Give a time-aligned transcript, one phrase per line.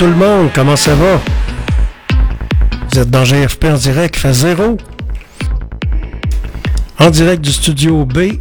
[0.00, 1.20] Tout le monde, comment ça va?
[2.88, 4.78] Vous êtes dans GFP en direct, fait zéro.
[6.98, 8.38] En direct du studio B,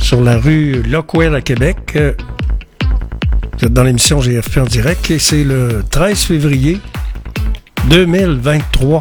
[0.00, 1.98] sur la rue Lockwell à Québec.
[1.98, 6.80] Vous êtes dans l'émission GFP en direct et c'est le 13 février
[7.88, 9.00] 2023.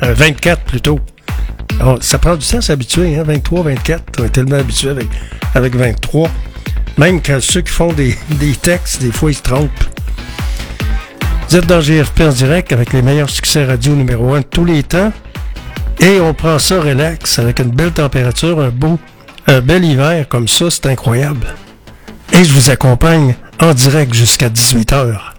[0.00, 0.98] 24 euh, plutôt.
[2.00, 3.22] ça prend du temps s'habituer, hein?
[3.22, 4.02] 23, 24.
[4.18, 5.06] On est tellement habitué avec,
[5.54, 6.28] avec 23.
[6.96, 9.97] Même quand ceux qui font des, des textes, des fois, ils se trompent.
[11.48, 14.66] Vous êtes dans GFP en direct avec les meilleurs succès radio numéro 1 de tous
[14.66, 15.10] les temps.
[15.98, 18.98] Et on prend ça relax avec une belle température, un beau,
[19.46, 21.46] un bel hiver comme ça, c'est incroyable.
[22.34, 25.37] Et je vous accompagne en direct jusqu'à 18h.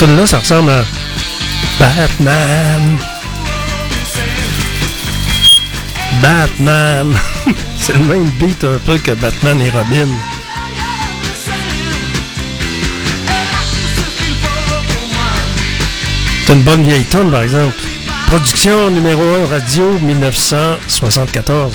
[0.00, 0.82] Tune là ça ressemble à
[1.78, 2.98] Batman.
[6.22, 7.14] Batman.
[7.76, 10.08] C'est le même beat un peu que Batman et Robin.
[16.46, 17.74] C'est une bonne vieille tonne, par exemple.
[18.28, 21.74] Production numéro 1 radio 1974.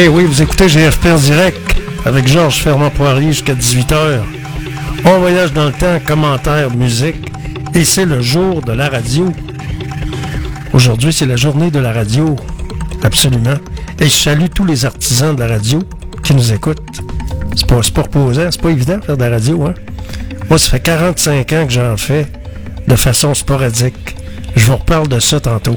[0.00, 1.58] Eh oui, vous écoutez GFP en direct
[2.04, 4.20] avec Georges Fernand Poirier jusqu'à 18h.
[5.04, 7.16] On voyage dans le temps, commentaires, musique.
[7.74, 9.32] Et c'est le jour de la radio.
[10.72, 12.36] Aujourd'hui, c'est la journée de la radio.
[13.02, 13.56] Absolument.
[13.98, 15.80] Et je salue tous les artisans de la radio
[16.22, 17.00] qui nous écoutent.
[17.56, 19.74] C'est pas, pas reposant, c'est pas évident de faire de la radio, hein?
[20.48, 22.28] Moi, ça fait 45 ans que j'en fais
[22.86, 24.14] de façon sporadique.
[24.54, 25.76] Je vous reparle de ça tantôt.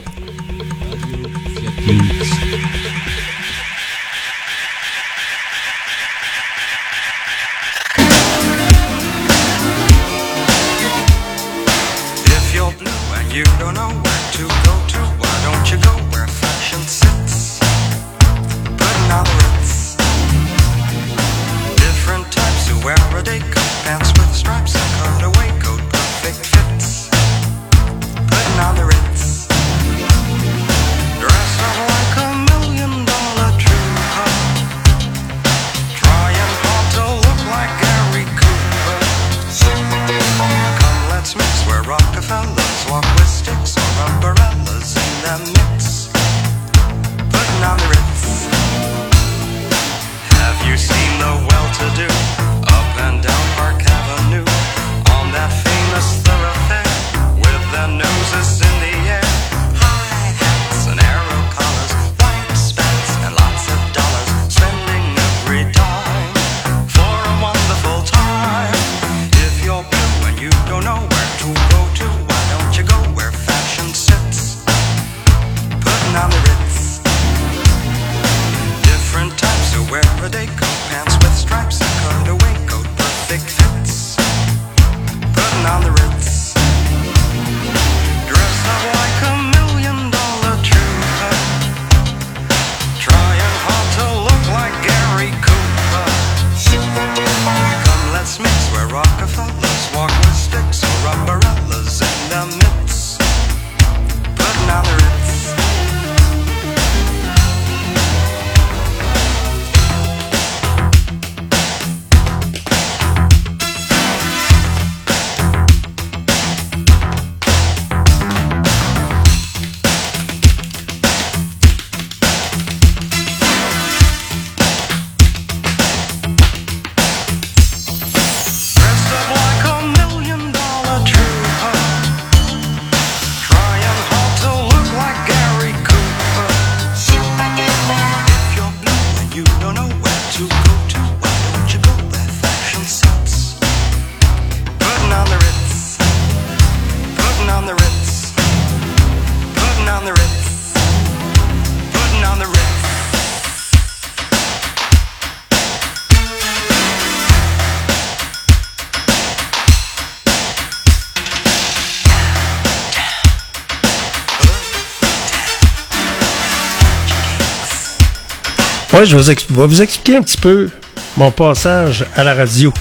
[169.05, 170.69] Je vais vous, expliquer un petit peu
[171.17, 172.71] mon passage à la radio.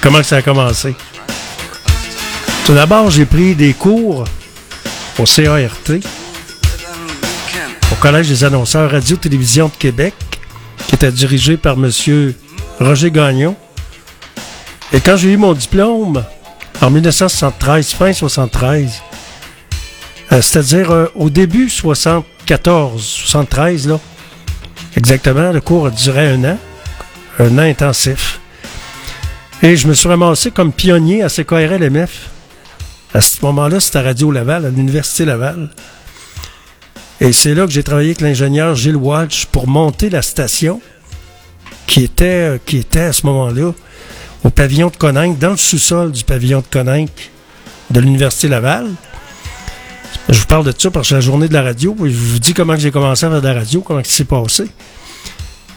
[0.00, 0.94] Comment ça a commencé.
[2.64, 4.24] Tout d'abord, j'ai pris des cours
[5.18, 5.98] au CART,
[7.92, 10.14] au Collège des annonceurs Radio-Télévision de Québec,
[10.86, 11.90] qui était dirigé par M.
[12.80, 13.54] Roger Gagnon.
[14.92, 16.24] Et quand j'ai eu mon diplôme,
[16.80, 19.02] en 1973, fin 73,
[20.32, 24.00] euh, c'est-à-dire euh, au début 74, 73, là,
[24.96, 25.52] Exactement.
[25.52, 26.58] Le cours a duré un an,
[27.38, 28.40] un an intensif.
[29.62, 32.30] Et je me suis ramassé comme pionnier à CKRLMF.
[33.14, 35.70] À ce moment-là, c'était à Radio Laval, à l'Université Laval.
[37.20, 40.80] Et c'est là que j'ai travaillé avec l'ingénieur Gilles Walsh pour monter la station
[41.86, 43.72] qui était, qui était à ce moment-là
[44.44, 47.30] au pavillon de Coninck, dans le sous-sol du pavillon de Coninck
[47.90, 48.88] de l'Université Laval.
[50.28, 51.96] Je vous parle de ça parce que c'est la journée de la radio.
[52.02, 54.64] je vous dis comment j'ai commencé à faire de la radio, comment ça s'est passé.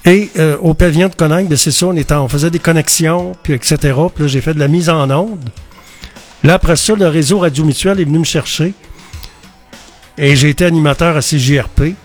[0.05, 3.33] Et euh, au pavillon de Coninck, ben, c'est ça, on, était, on faisait des connexions,
[3.43, 3.77] puis etc.
[4.13, 5.49] Puis là, j'ai fait de la mise en onde.
[6.43, 8.73] Là, après ça, le réseau Radio Mutuel est venu me chercher.
[10.17, 11.95] Et j'ai été animateur à CJRP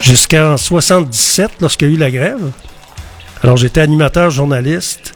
[0.00, 2.50] jusqu'en 77, lorsqu'il y a eu la grève.
[3.42, 5.14] Alors, j'étais animateur journaliste.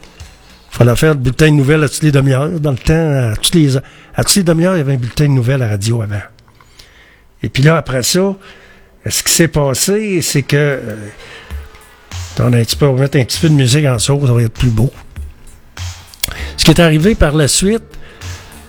[0.75, 2.51] Fallait faire le bulletin de nouvelles à toutes les demi-heures.
[2.59, 5.27] Dans le temps, à toutes les, à toutes les demi-heures, il y avait un bulletin
[5.27, 6.19] de nouvelles à radio avant.
[7.45, 8.35] Et puis là, après ça,
[9.09, 10.57] ce qui s'est passé, c'est que...
[10.57, 10.97] Euh,
[12.41, 14.27] on, a un petit peu, on va mettre un petit peu de musique en sauce,
[14.27, 14.91] ça va être plus beau.
[16.57, 17.85] Ce qui est arrivé par la suite,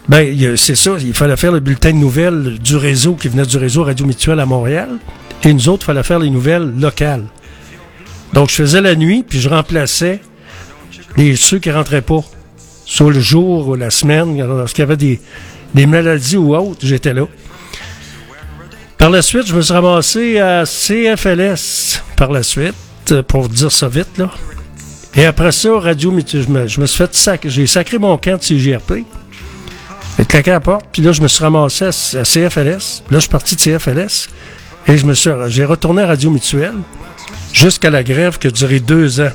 [0.08, 3.58] ben, c'est ça, il fallait faire le bulletin de nouvelles du réseau qui venait du
[3.58, 4.90] réseau Radio Mutuel à Montréal.
[5.44, 7.26] Et nous autres, il fallait faire les nouvelles locales.
[8.34, 10.22] Donc, je faisais la nuit, puis je remplaçais
[11.18, 12.22] les, ceux qui rentraient pas.
[12.88, 15.20] Sur le jour ou la semaine, lorsqu'il y avait des,
[15.74, 17.28] des maladies ou autres, j'étais là.
[18.98, 23.88] Par la suite, je me suis ramassé à CFLS par la suite, pour dire ça
[23.88, 24.32] vite, là.
[25.16, 28.38] Et après ça, Radio je me, je me suis fait sacrer, j'ai sacré mon camp
[28.38, 29.06] de CGRP.
[30.18, 33.04] J'ai claqué à la porte, puis là, je me suis ramassé à, CFLS.
[33.10, 34.30] Là, je suis parti de CFLS.
[34.88, 36.76] Et je me suis, j'ai retourné à Radio Mutuelle
[37.54, 39.32] jusqu'à la grève qui a duré deux ans.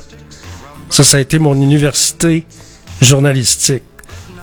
[0.91, 2.45] Ça, ça a été mon université
[3.01, 3.83] journalistique.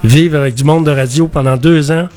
[0.02, 2.08] Vivre avec du monde de radio pendant deux ans.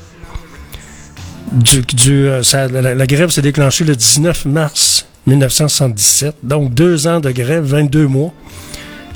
[1.52, 6.36] Du, du, euh, la, grève s'est déclenchée le 19 mars 1977.
[6.42, 8.32] Donc deux ans de grève, 22 mois.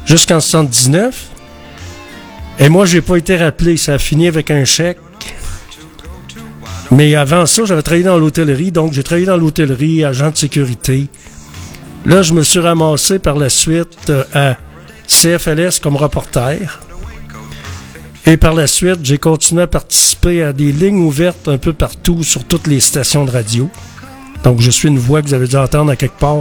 [0.05, 1.29] Jusqu'en 79.
[2.59, 3.79] Et moi, j'ai pas été rappelé.
[3.79, 4.99] Ça a fini avec un chèque.
[6.91, 8.71] Mais avant ça, j'avais travaillé dans l'hôtellerie.
[8.71, 11.09] Donc, j'ai travaillé dans l'hôtellerie, agent de sécurité.
[12.05, 14.57] Là, je me suis ramassé par la suite euh, à
[15.07, 16.81] CFLS comme reporter.
[18.27, 22.25] Et par la suite, j'ai continué à participer à des lignes ouvertes un peu partout
[22.25, 23.71] sur toutes les stations de radio.
[24.43, 26.37] Donc, je suis une voix que vous avez dû entendre à quelque part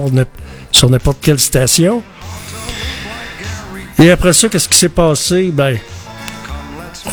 [0.72, 2.02] sur n'importe quelle station.
[4.00, 5.52] Et après ça, qu'est-ce qui s'est passé?
[5.54, 5.78] Ben,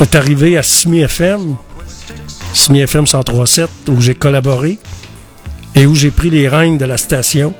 [0.01, 1.57] on est arrivé à Simi FM,
[2.55, 4.79] Simi FM 103.7, où j'ai collaboré
[5.75, 7.55] et où j'ai pris les règnes de la station.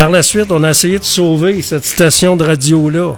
[0.00, 3.16] Par la suite, on a essayé de sauver cette station de radio-là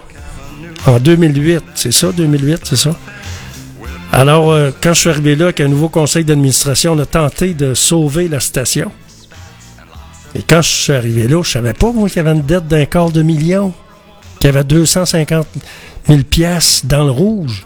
[0.84, 1.62] en 2008.
[1.76, 2.96] C'est ça, 2008, c'est ça?
[4.10, 7.54] Alors, euh, quand je suis arrivé là avec un nouveau conseil d'administration, on a tenté
[7.54, 8.90] de sauver la station.
[10.34, 12.84] Et quand je suis arrivé là, je savais pas, qu'il y avait une dette d'un
[12.84, 13.72] quart de million,
[14.40, 15.46] qu'il y avait 250
[16.08, 17.64] 000 pièces dans le rouge.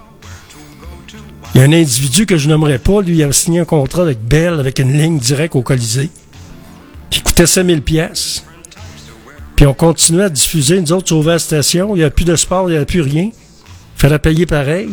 [1.55, 4.03] Il y a un individu que je nommerai pas, lui, il avait signé un contrat
[4.03, 6.11] avec Bell, avec une ligne directe au Colisée,
[7.09, 8.45] qui coûtait 5 000 pièces.
[9.57, 11.97] Puis on continuait à diffuser, nous autres, sauver la station.
[11.97, 13.31] Il n'y a plus de sport, il n'y a plus rien.
[13.97, 14.91] fallait payer pareil.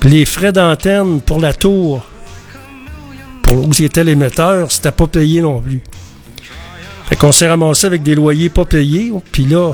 [0.00, 2.04] Puis les frais d'antenne pour la tour,
[3.42, 5.82] pour où était l'émetteur, c'était pas payé non plus.
[7.08, 9.72] Fait qu'on s'est ramassé avec des loyers pas payés, puis là,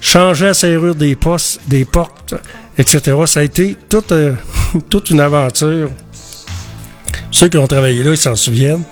[0.00, 2.34] changer la serrure des postes, des portes,
[2.78, 3.16] etc.
[3.26, 4.34] Ça a été toute, euh,
[4.90, 5.90] toute une aventure.
[7.30, 8.84] Ceux qui ont travaillé là, ils s'en souviennent.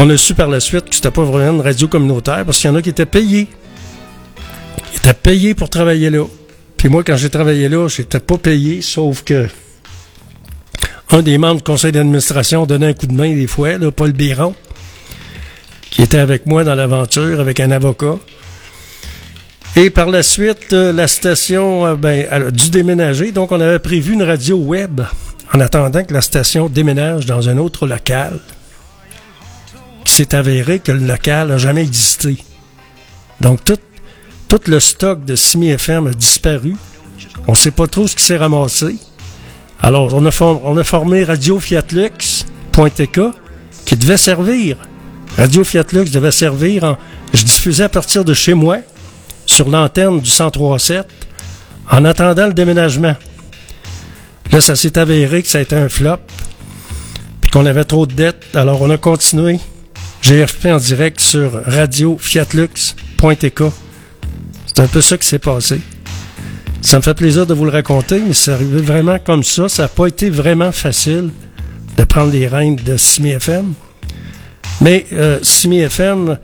[0.00, 2.70] On a su par la suite que c'était pas vraiment une radio communautaire parce qu'il
[2.70, 3.48] y en a qui étaient payés.
[4.92, 6.24] Ils étaient payés pour travailler là.
[6.76, 9.48] Puis moi, quand j'ai travaillé là, j'étais pas payé, sauf que
[11.10, 14.12] un des membres du conseil d'administration donnait un coup de main des fois, là, Paul
[14.12, 14.54] Biron,
[15.90, 18.18] qui était avec moi dans l'aventure avec un avocat.
[19.74, 23.32] Et par la suite, euh, la station euh, ben, a dû déménager.
[23.32, 25.00] Donc, on avait prévu une radio web
[25.52, 28.38] en attendant que la station déménage dans un autre local.
[30.04, 32.38] Qui s'est avéré que le local n'a jamais existé.
[33.40, 36.74] Donc, tout, le stock de Simi FM a disparu.
[37.46, 38.96] On ne sait pas trop ce qui s'est ramassé.
[39.80, 43.20] Alors, on a, formé Radio Fiatlux.tk
[43.84, 44.76] qui devait servir.
[45.36, 46.98] Radio Fiatlux devait servir en.
[47.32, 48.78] Je diffusais à partir de chez moi
[49.46, 51.04] sur l'antenne du 103.7
[51.90, 53.14] en attendant le déménagement.
[54.50, 56.18] Là, ça s'est avéré que ça a été un flop,
[57.40, 58.44] puis qu'on avait trop de dettes.
[58.54, 59.60] Alors, on a continué
[60.22, 63.62] GFP en direct sur radiofiatlux.tk.
[64.66, 65.80] C'est un peu ça qui s'est passé.
[66.80, 69.68] Ça me fait plaisir de vous le raconter, mais c'est arrivé vraiment comme ça.
[69.68, 71.30] Ça n'a pas été vraiment facile
[71.96, 73.74] de prendre les rênes de Simi FM.
[74.80, 76.38] Mais euh, Simi FM,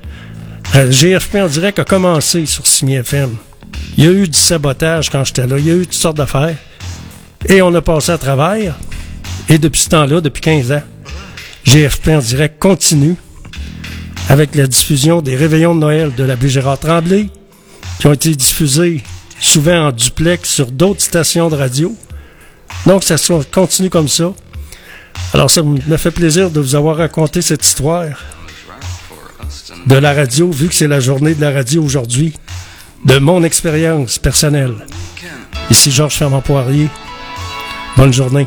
[0.75, 3.37] euh, GFP en direct a commencé sur Simi FM.
[3.97, 5.57] Il y a eu du sabotage quand j'étais là.
[5.59, 6.57] Il y a eu toutes sortes d'affaires.
[7.47, 8.75] Et on a passé à travers.
[9.49, 10.83] Et depuis ce temps-là, depuis 15 ans,
[11.65, 13.17] GFP en direct continue
[14.29, 17.29] avec la diffusion des réveillons de Noël de la Gérard Tremblay,
[17.99, 19.03] qui ont été diffusés
[19.41, 21.95] souvent en duplex sur d'autres stations de radio.
[22.87, 23.17] Donc, ça
[23.53, 24.33] continue comme ça.
[25.33, 28.07] Alors, ça me fait plaisir de vous avoir raconté cette histoire
[29.87, 32.35] de la radio, vu que c'est la journée de la radio aujourd'hui,
[33.05, 34.75] de mon expérience personnelle.
[35.71, 36.89] Ici Georges Fermant-Poirier.
[37.97, 38.47] Bonne journée.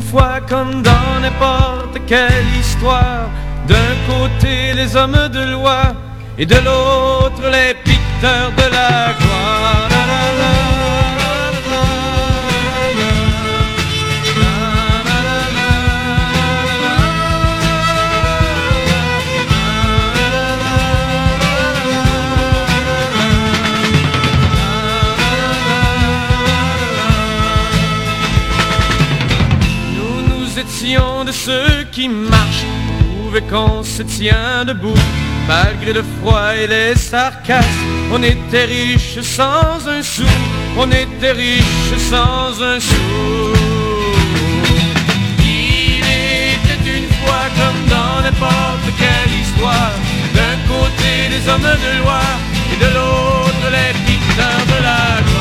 [0.00, 3.28] Fois comme dans n'importe quelle histoire.
[3.68, 5.94] D'un côté les hommes de loi
[6.36, 9.14] et de l'autre les picteurs de la
[30.82, 32.66] De ceux qui marchent,
[33.14, 34.98] prouver qu'on se tient debout.
[35.46, 37.68] Malgré le froid et les sarcasmes,
[38.12, 40.26] on était riche sans un sou,
[40.76, 43.54] on était riche sans un sou.
[45.38, 49.92] Il était une fois comme dans n'importe quelle histoire,
[50.34, 52.22] d'un côté les hommes de loi
[52.72, 55.31] et de l'autre les picteurs de la.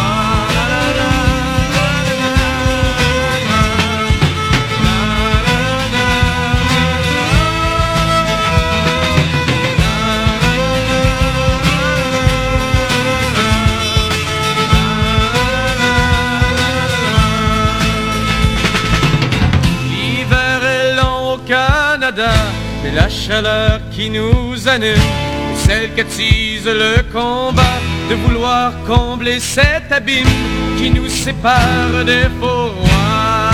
[23.27, 25.10] Chaleur qui nous anime
[25.55, 27.77] celle qu'attise le combat
[28.10, 30.36] de vouloir combler cet abîme
[30.77, 33.51] qui nous sépare des faux rois.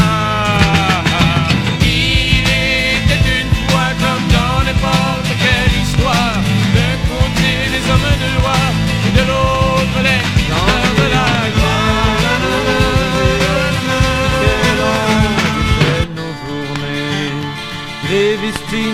[1.82, 2.48] Il
[3.00, 6.40] était une fois comme dans n'importe quelle histoire,
[6.76, 8.60] d'un côté les hommes de loi
[9.06, 11.78] et de l'autre les gens de la gloire.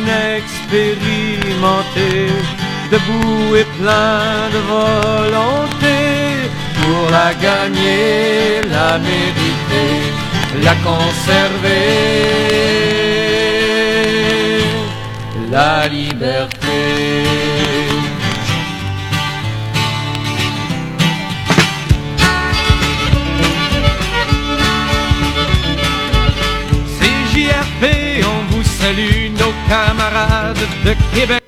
[0.05, 2.31] nos inexpérimentés,
[2.91, 5.97] debout et plein de volonté,
[6.81, 10.11] pour la gagner, la mériter,
[10.63, 11.79] la conserver,
[15.51, 16.81] la liberté.
[26.99, 27.83] CJRP,
[30.53, 31.43] de Québec.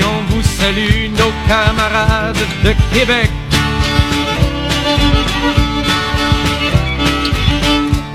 [0.00, 3.30] On vous salue, nos camarades de Québec.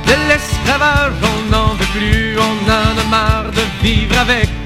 [0.08, 4.62] De l'esclavage, on n'en veut plus, on en a marre de vivre avec.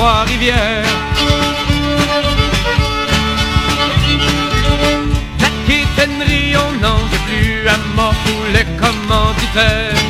[0.00, 0.82] Trois-Rivières.
[5.40, 10.09] La quétainerie, on n'en veut plus à mort tous les commanditaires.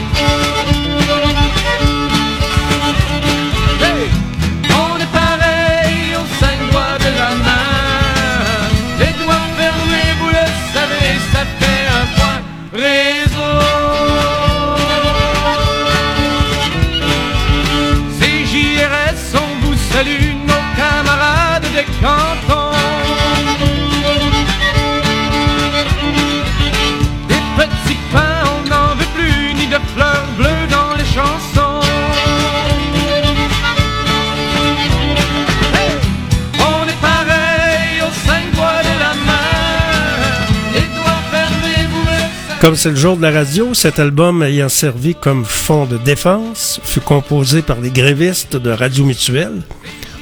[42.60, 46.78] Comme c'est le jour de la radio, cet album ayant servi comme fond de défense
[46.84, 49.62] fut composé par les grévistes de Radio Mutuelle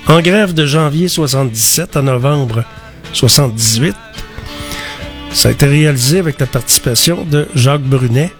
[0.07, 2.63] en grève de janvier 77 à novembre
[3.13, 3.97] 78.
[5.33, 8.31] Ça a été réalisé avec la participation de Jacques Brunet.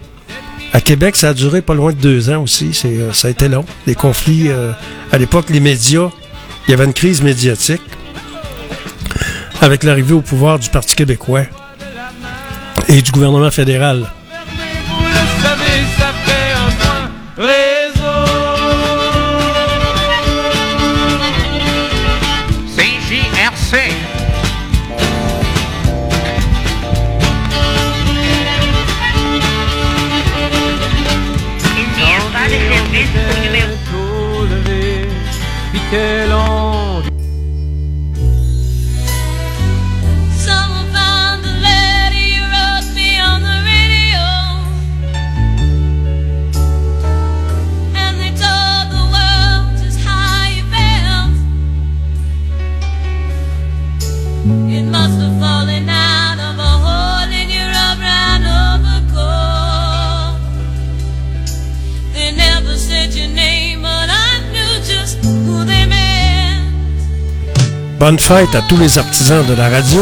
[0.73, 2.75] À Québec, ça a duré pas loin de deux ans aussi.
[2.75, 3.65] C'est, euh, ça a été long.
[3.89, 4.71] Les conflits, euh,
[5.11, 6.11] à l'époque, les médias,
[6.69, 7.83] il y avait une crise médiatique
[9.61, 11.47] avec l'arrivée au pouvoir du Parti québécois
[12.89, 14.11] et du gouvernement fédéral.
[67.99, 70.01] Bonne fête à tous les artisans de la radio.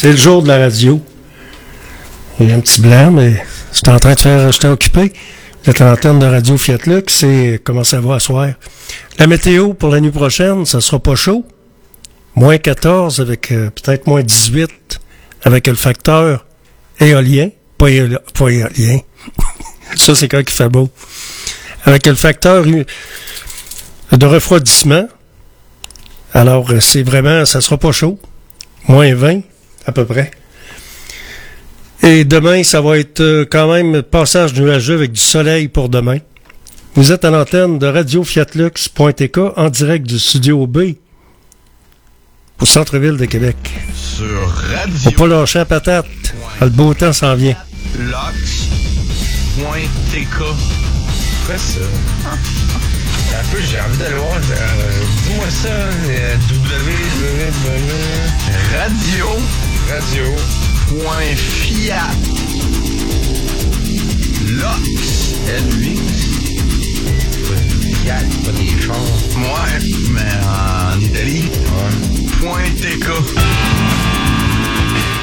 [0.00, 0.98] C'est le jour de la radio.
[2.38, 5.12] Il y a un petit blanc, mais j'étais en train de faire, j'étais occupé.
[5.62, 8.48] Vous êtes l'antenne de Radio Fiat Lux, c'est comment ça va à soir?
[9.18, 11.44] La météo pour la nuit prochaine, ça sera pas chaud.
[12.34, 14.70] Moins 14 avec euh, peut-être moins 18
[15.42, 16.46] avec le facteur
[16.98, 17.50] éolien.
[17.76, 19.00] Pas, éolien.
[19.96, 20.88] ça, c'est quand il fait beau.
[21.84, 25.06] Avec le facteur de refroidissement.
[26.32, 28.18] Alors, euh, c'est vraiment, ça sera pas chaud
[28.88, 29.42] moins 20
[29.86, 30.30] à peu près.
[32.02, 36.18] Et demain, ça va être euh, quand même passage nuageux avec du soleil pour demain.
[36.94, 40.94] Vous êtes à l'antenne de Radio Fiatlux.tk en direct du studio B
[42.60, 43.56] au centre-ville de Québec.
[43.94, 44.96] Sur Radio.
[44.98, 46.06] Faut pas lâcher la patate.
[46.60, 47.56] Le beau temps s'en vient.
[47.98, 48.26] Lox.tk.
[51.56, 51.80] ça?
[53.32, 54.36] Un peu, j'ai envie d'aller voir.
[54.36, 55.68] Euh, dis-moi ça.
[55.68, 57.70] Euh, www.
[58.76, 59.26] Radio.
[59.90, 60.22] Radio.
[60.86, 62.14] Point Fiat.
[64.46, 65.34] Lox.
[67.80, 68.94] Fiat, pas des chars.
[69.36, 69.80] Ouais,
[70.12, 71.48] mais en Italie.
[72.40, 73.06] Point TK.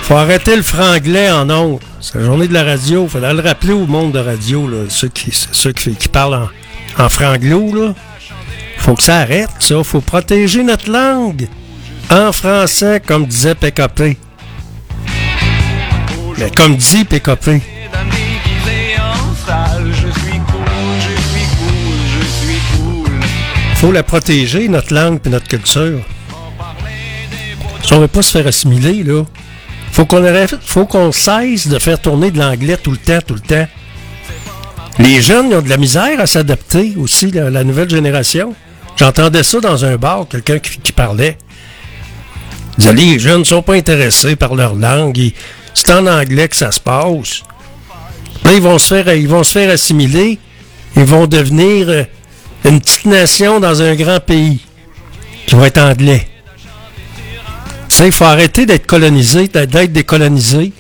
[0.02, 1.80] Faut arrêter le franglais en ondes.
[2.02, 3.08] C'est la journée de la radio.
[3.08, 6.50] Faudrait le rappeler au monde de radio, là, ceux qui, ceux qui, parlent
[6.98, 7.94] en, en franglo, là.
[8.80, 9.82] Faut que ça arrête, ça.
[9.82, 11.48] Faut protéger notre langue.
[12.12, 14.18] En français, comme disait PKP.
[16.38, 17.62] Mais comme dit Pécopé.
[23.76, 26.00] Faut la protéger, notre langue et notre culture.
[27.84, 29.24] Si on veut pas se faire assimiler, là,
[29.92, 30.24] faut qu'on
[30.62, 33.68] faut qu'on cesse de faire tourner de l'anglais tout le temps, tout le temps.
[35.00, 38.56] Les jeunes ont de la misère à s'adapter aussi, la, la, nouvelle génération.
[38.96, 41.38] J'entendais ça dans un bar, quelqu'un qui, parlait.
[42.78, 45.32] Vous allez, les jeunes ne sont pas intéressés par leur langue.
[45.88, 47.44] C'est en anglais que ça se passe.
[48.44, 50.38] Là, ils vont se faire, ils vont se faire assimiler.
[50.98, 52.04] Ils vont devenir euh,
[52.66, 54.60] une petite nation dans un grand pays
[55.46, 56.28] qui va être anglais.
[58.02, 60.74] Il faut arrêter d'être colonisé, d'être décolonisé.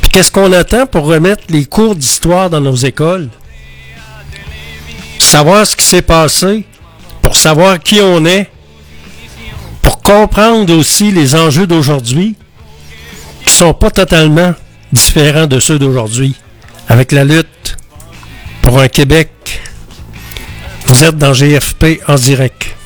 [0.00, 3.28] Puis qu'est-ce qu'on attend pour remettre les cours d'histoire dans nos écoles?
[5.18, 6.64] Savoir ce qui s'est passé,
[7.20, 8.48] pour savoir qui on est,
[9.82, 12.36] pour comprendre aussi les enjeux d'aujourd'hui,
[13.48, 14.52] qui sont pas totalement
[14.92, 16.34] différents de ceux d'aujourd'hui,
[16.86, 17.78] avec la lutte
[18.60, 19.30] pour un Québec.
[20.84, 22.77] Vous êtes dans GFP en direct.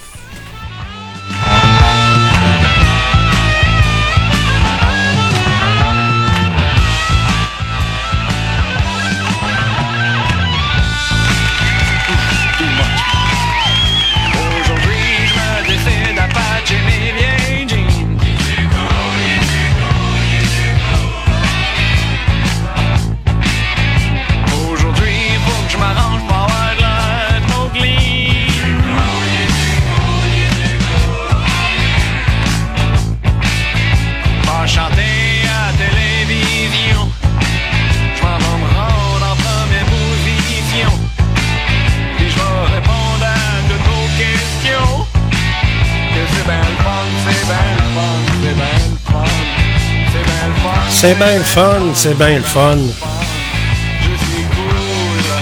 [51.03, 52.79] C'est bien le fun, c'est bien le fun.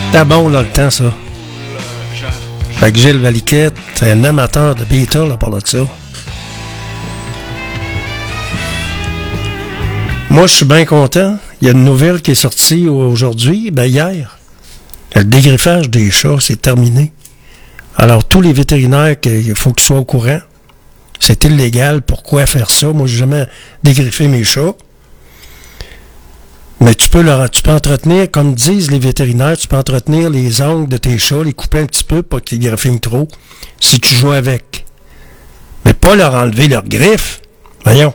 [0.07, 1.13] C'était bon dans le temps, ça.
[2.77, 5.81] Fait que Gilles Valiquette, c'est un amateur de Beatles à part de ça.
[10.31, 11.37] Moi, je suis bien content.
[11.61, 14.39] Il y a une nouvelle qui est sortie aujourd'hui, ben hier.
[15.15, 17.13] Le dégriffage des chats, c'est terminé.
[17.99, 20.41] Alors, tous les vétérinaires, il faut qu'ils soient au courant.
[21.19, 22.01] C'est illégal.
[22.01, 22.87] Pourquoi faire ça?
[22.95, 23.45] Moi, j'ai jamais
[23.83, 24.73] dégriffé mes chats.
[26.81, 30.63] Mais tu peux, leur, tu peux entretenir, comme disent les vétérinaires, tu peux entretenir les
[30.63, 33.29] ongles de tes chats, les couper un petit peu pour qu'ils griffinent trop,
[33.79, 34.87] si tu joues avec.
[35.85, 37.43] Mais pas leur enlever leurs griffes.
[37.85, 38.15] Voyons.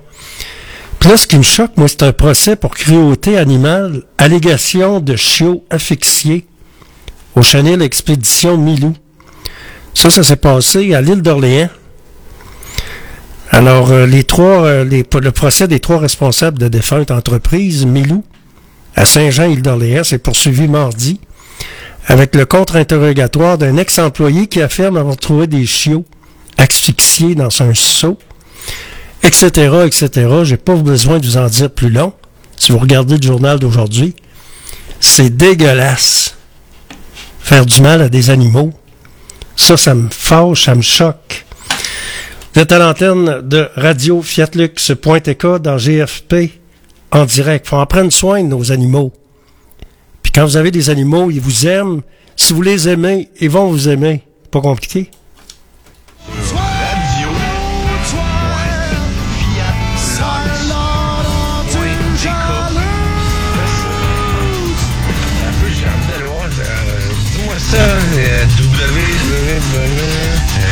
[0.99, 5.15] Puis là, ce qui me choque, moi, c'est un procès pour cruauté animale, allégation de
[5.15, 6.47] chiots asphyxiés
[7.35, 8.95] au chenil Expédition Milou.
[9.93, 11.69] Ça, ça s'est passé à l'île d'Orléans.
[13.51, 18.23] Alors, euh, les trois, euh, les- le procès des trois responsables de défunte entreprise, Milou,
[18.95, 21.19] à Saint-Jean, île d'Orléans, s'est poursuivi mardi
[22.07, 26.05] avec le contre-interrogatoire d'un ex-employé qui affirme avoir trouvé des chiots
[26.57, 28.17] asphyxiés dans un seau,
[29.23, 29.47] etc.,
[29.85, 30.29] etc.
[30.43, 32.13] J'ai pas besoin de vous en dire plus long.
[32.57, 34.15] Si vous regardez le journal d'aujourd'hui,
[34.99, 36.35] c'est dégueulasse.
[37.39, 38.71] Faire du mal à des animaux.
[39.55, 41.45] Ça, ça me fâche, ça me choque.
[42.53, 46.51] Vous êtes à l'antenne de Radio Fiatlux.tk dans GFP
[47.11, 47.67] en direct.
[47.67, 49.11] faut en prendre soin de nos animaux.
[50.21, 52.01] Puis quand vous avez des animaux, ils vous aiment.
[52.35, 54.23] Si vous les aimez, ils vont vous aimer.
[54.51, 55.09] Pas compliqué.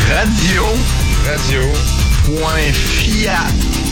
[0.09, 0.63] Radio.
[0.63, 1.29] Euh.
[1.29, 1.61] Radio.
[2.25, 3.82] Point Fiat.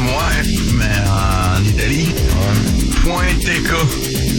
[0.00, 0.42] Ouais,
[0.74, 2.14] mais en Italie.
[3.02, 4.29] Point TK.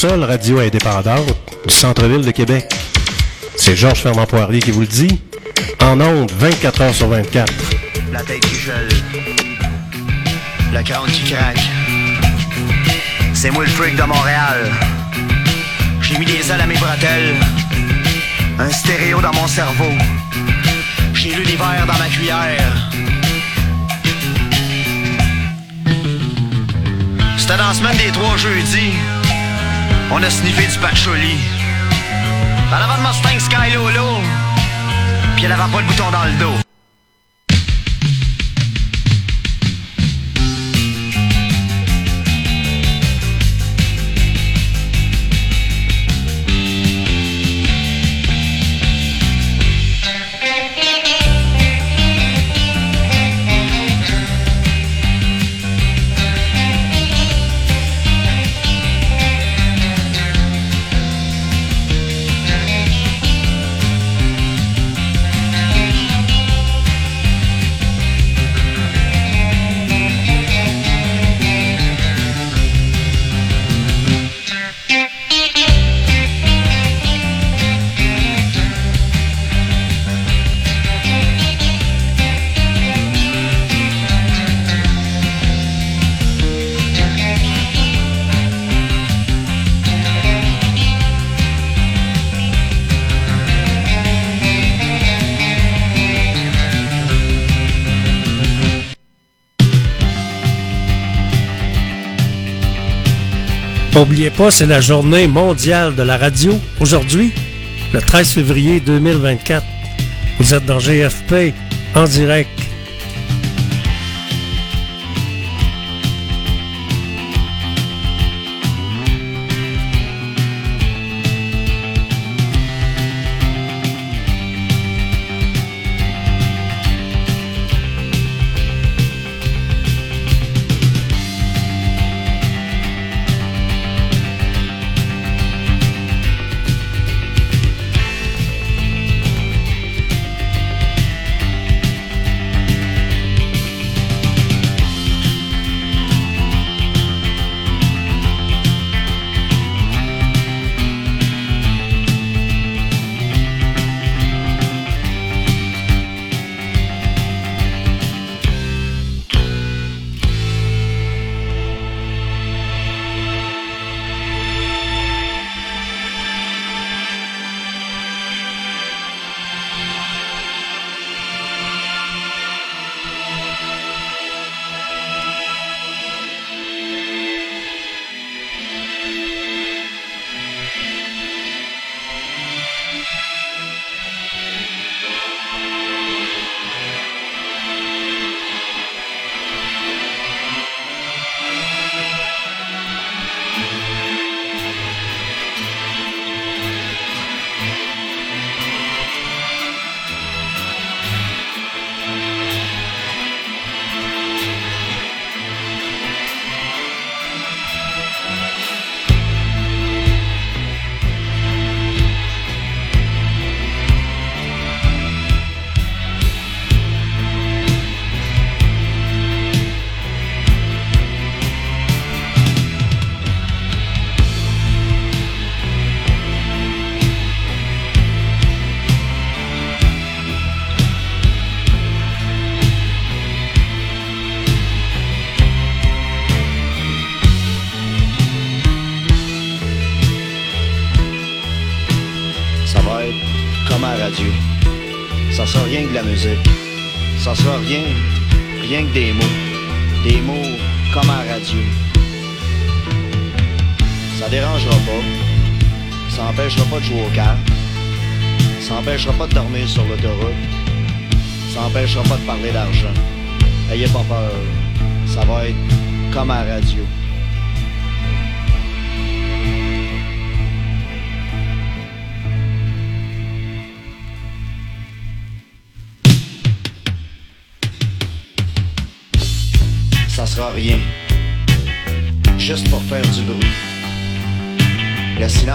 [0.00, 1.36] Seule radio indépendante
[1.66, 2.64] du centre-ville de Québec.
[3.54, 5.20] C'est Georges Fernand Poirier qui vous le dit.
[5.82, 7.52] En ondes, 24 heures sur 24.
[8.10, 8.88] La tête qui gèle.
[10.72, 11.60] Le crâne qui craque.
[13.34, 14.72] C'est moi le freak de Montréal.
[16.00, 17.36] J'ai mis des ailes à mes bretelles.
[18.58, 19.92] Un stéréo dans mon cerveau.
[21.12, 22.72] J'ai l'univers dans ma cuillère.
[27.36, 28.94] C'était dans la semaine des trois jeudis.
[30.12, 31.38] On a sniffé du patchouli.
[32.70, 34.20] En avant de Mustang Sky Lolo.
[35.36, 36.69] Puis elle avait pas le bouton dans le dos.
[104.20, 106.52] N'oubliez pas, c'est la journée mondiale de la radio.
[106.78, 107.32] Aujourd'hui,
[107.94, 109.64] le 13 février 2024.
[110.38, 111.54] Vous êtes dans GFP
[111.94, 112.59] en direct.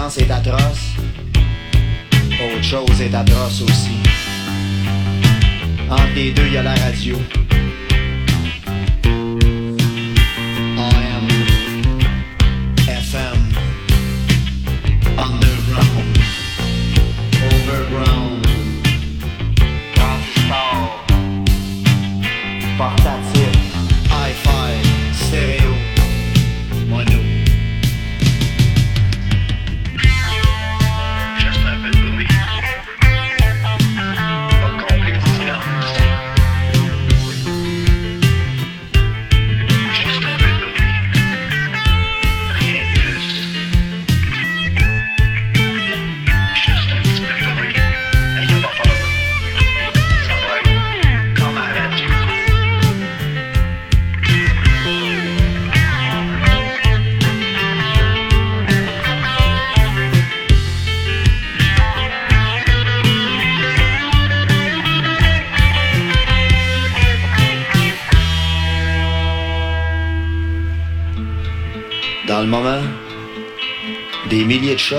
[0.06, 0.94] Est atroce.
[1.34, 3.90] Autre chose est atroce aussi.
[5.90, 7.16] Entre les deux, il y a la radio.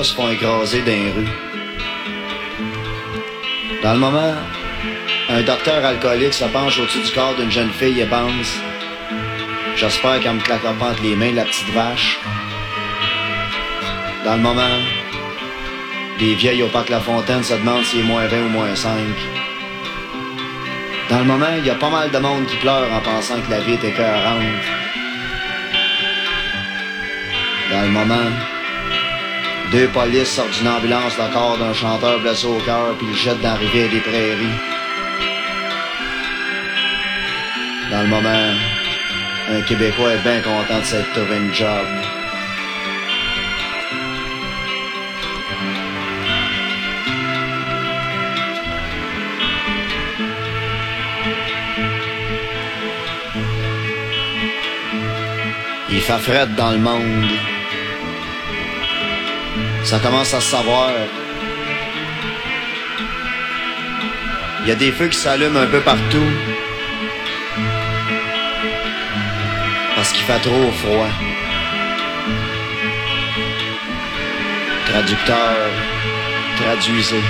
[0.08, 1.34] Se font écraser dans les rues.
[3.84, 4.36] Dans le moment,
[5.30, 8.55] un docteur alcoolique se penche au-dessus du corps d'une jeune fille et pense
[9.76, 12.20] J'espère qu'elle me claquera pas entre les mains la petite vache.
[14.24, 14.78] Dans le moment,
[16.20, 18.91] des vieilles au parc La Fontaine se demandent s'il est moins 20 ou moins 5.
[21.10, 23.51] Dans le moment, il y a pas mal de monde qui pleure en pensant que
[23.51, 24.66] la vie est écœurante.
[27.72, 28.32] Dans le moment,
[29.72, 33.41] deux polices sortent d'une ambulance le corps d'un chanteur blessé au cœur puis le jettent
[33.41, 34.59] dans la rivière des prairies.
[37.91, 38.53] Dans le moment,
[39.49, 41.86] un Québécois est bien content de s'être trouvé une job.
[55.89, 57.57] Il fait fret dans le monde.
[59.88, 60.91] Ça commence à savoir.
[64.61, 66.29] Il y a des feux qui s'allument un peu partout.
[69.95, 71.07] Parce qu'il fait trop froid.
[74.88, 75.55] Traducteur,
[76.57, 77.23] traduisez.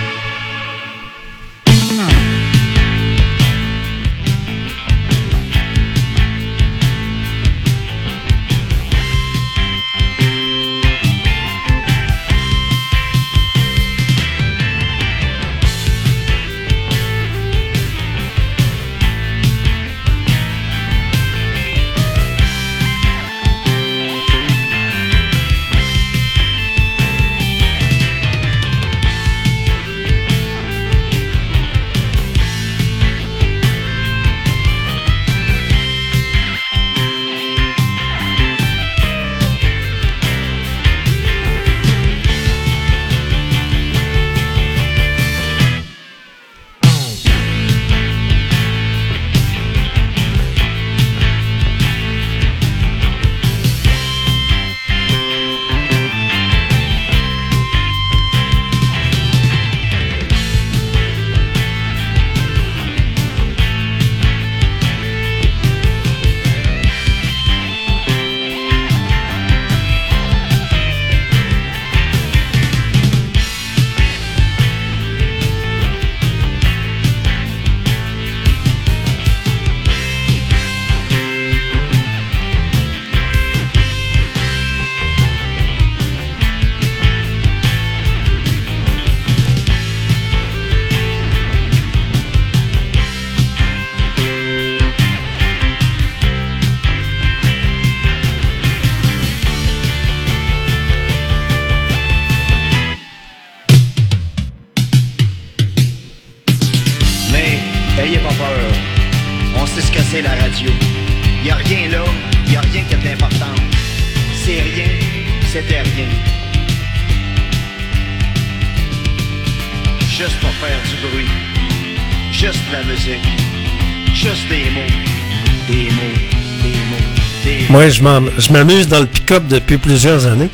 [127.87, 130.49] Moi, je m'am- je m'amuse dans le pick-up depuis plusieurs années.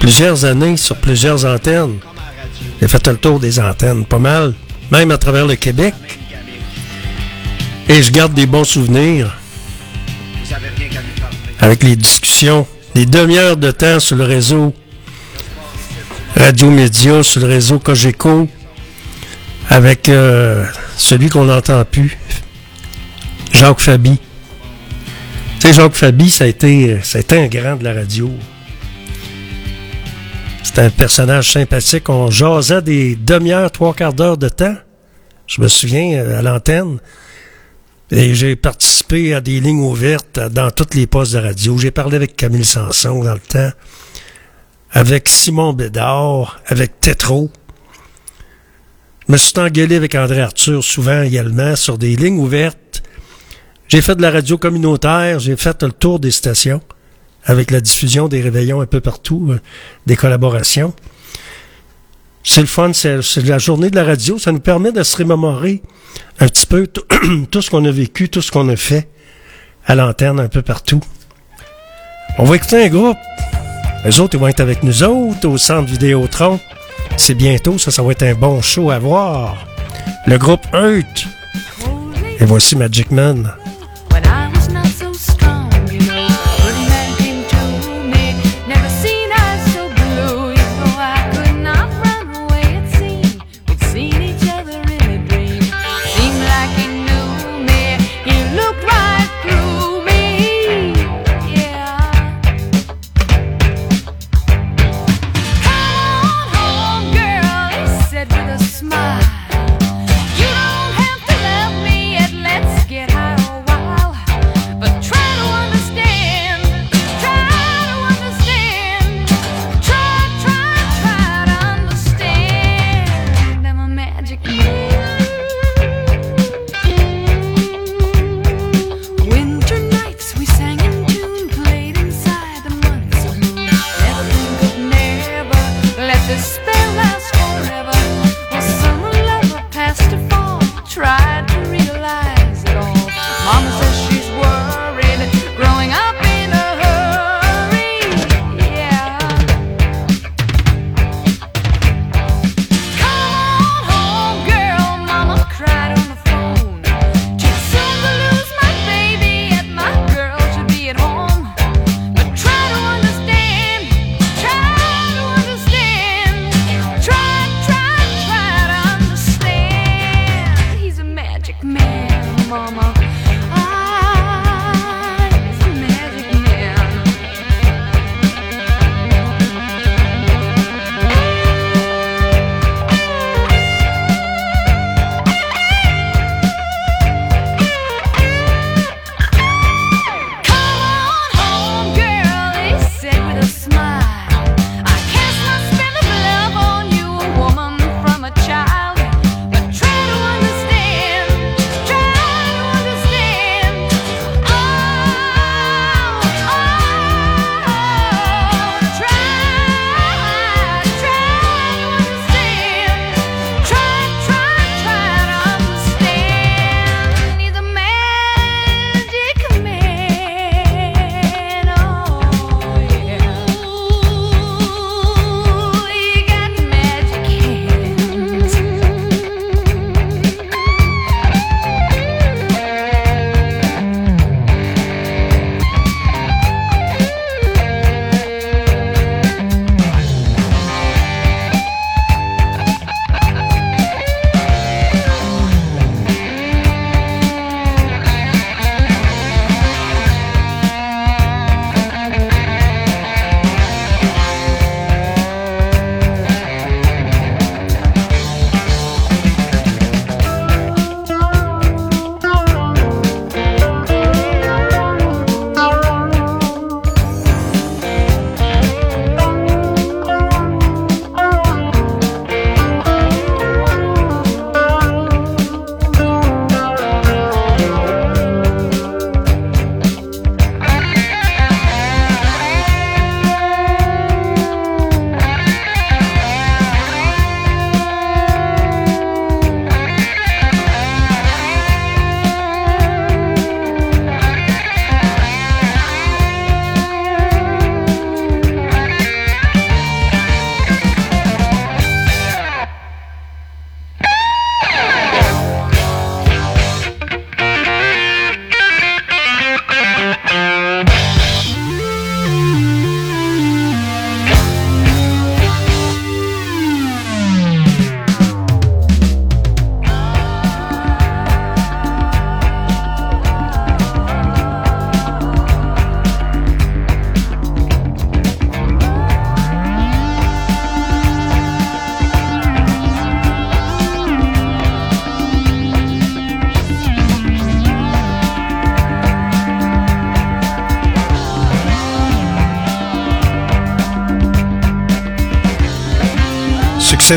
[0.00, 1.96] Plusieurs années sur plusieurs antennes.
[2.78, 4.52] J'ai fait le tour des antennes, pas mal.
[4.90, 5.94] Même à travers le Québec.
[7.88, 9.34] Et je garde des bons souvenirs
[11.58, 14.74] avec les discussions, des demi-heures de temps sur le réseau
[16.36, 18.46] Radio Média, sur le réseau Cogeco,
[19.70, 20.66] avec euh,
[20.98, 22.18] celui qu'on n'entend plus,
[23.54, 24.18] Jacques Fabi.
[25.60, 28.30] Sais, Jacques Fabi, ça a été, ça a un grand de la radio.
[30.62, 32.08] C'était un personnage sympathique.
[32.08, 34.76] On jasait des demi-heures, trois quarts d'heure de temps.
[35.46, 36.98] Je me souviens, euh, à l'antenne.
[38.10, 41.76] Et j'ai participé à des lignes ouvertes dans toutes les postes de radio.
[41.76, 43.70] J'ai parlé avec Camille Sanson dans le temps,
[44.92, 47.50] avec Simon Bédard, avec Tétro.
[49.28, 53.02] Je me suis engueulé avec André Arthur souvent également sur des lignes ouvertes.
[53.90, 56.80] J'ai fait de la radio communautaire, j'ai fait le tour des stations
[57.44, 59.58] avec la diffusion des réveillons un peu partout, euh,
[60.06, 60.94] des collaborations.
[62.44, 64.38] C'est le fun, c'est la journée de la radio.
[64.38, 65.82] Ça nous permet de se remémorer
[66.38, 66.86] un petit peu
[67.50, 69.08] tout, ce qu'on a vécu, tout ce qu'on a fait
[69.84, 71.00] à l'antenne un peu partout.
[72.38, 73.18] On va écouter un groupe.
[74.04, 76.60] Les autres, ils vont être avec nous autres au centre Vidéotron.
[77.16, 79.66] C'est bientôt, ça, ça va être un bon show à voir.
[80.28, 81.26] Le groupe Earth.
[82.38, 83.52] Et voici Magic Man.
[84.12, 84.59] When I was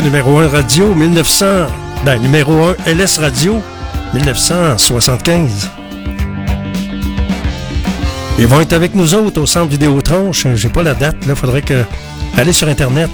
[0.02, 1.46] Numéro 1 radio 1900.
[2.04, 2.52] Ben, numéro
[2.86, 3.62] 1 LS Radio
[4.12, 5.70] 1975.
[8.38, 10.32] Ils vont être avec nous autres au centre Vidéotron.
[10.32, 11.34] Je- J'ai pas la date, là.
[11.34, 11.84] Faudrait que.
[12.36, 13.10] Aller sur Internet.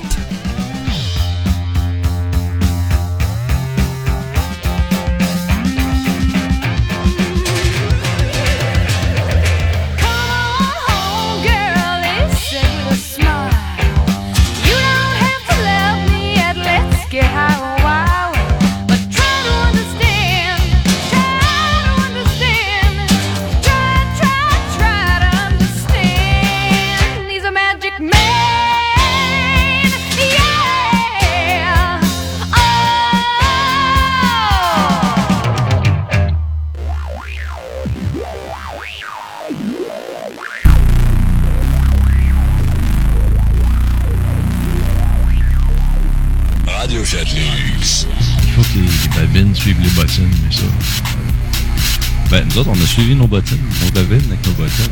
[52.31, 54.85] Ben, nous autres, on a suivi nos bottines, nos babines avec nos bottines.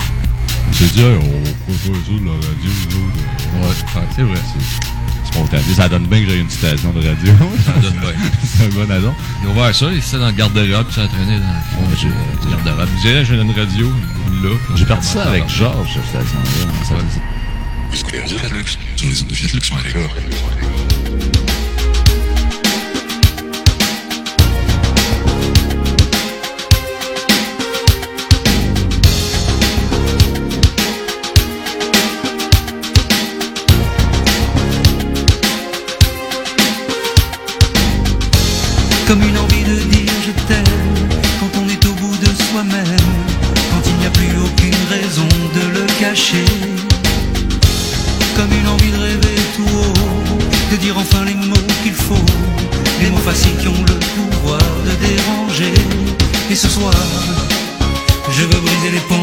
[0.68, 1.20] On s'est dit, hey, on
[1.70, 3.84] peut faire ça de la radio, nous autres.
[3.95, 4.39] Ouais, c'est vrai.
[5.24, 5.62] C'est spontané.
[5.76, 7.32] Ça donne bien que j'ai une station de radio.
[7.64, 8.12] Ça donne bien.
[8.45, 9.14] c'est un bon adon.
[9.43, 11.97] Ils ont ouvert ça, ils étaient dans le garde-robe, puis ça entraîné dans le fond
[12.01, 12.89] j'ai- du garde-robe.
[12.93, 13.93] Ils disaient, j'ai une radio,
[14.43, 14.51] là.
[14.74, 16.97] J'ai parti ça avec Georges, cette station-là.
[19.95, 21.47] Ouais.
[48.36, 50.38] Comme une envie de rêver tout haut,
[50.72, 51.54] de dire enfin les mots
[51.84, 52.26] qu'il faut,
[53.00, 55.72] les mots faciles qui ont le pouvoir de déranger.
[56.50, 56.92] Et ce soir,
[58.30, 59.22] je veux briser les ponts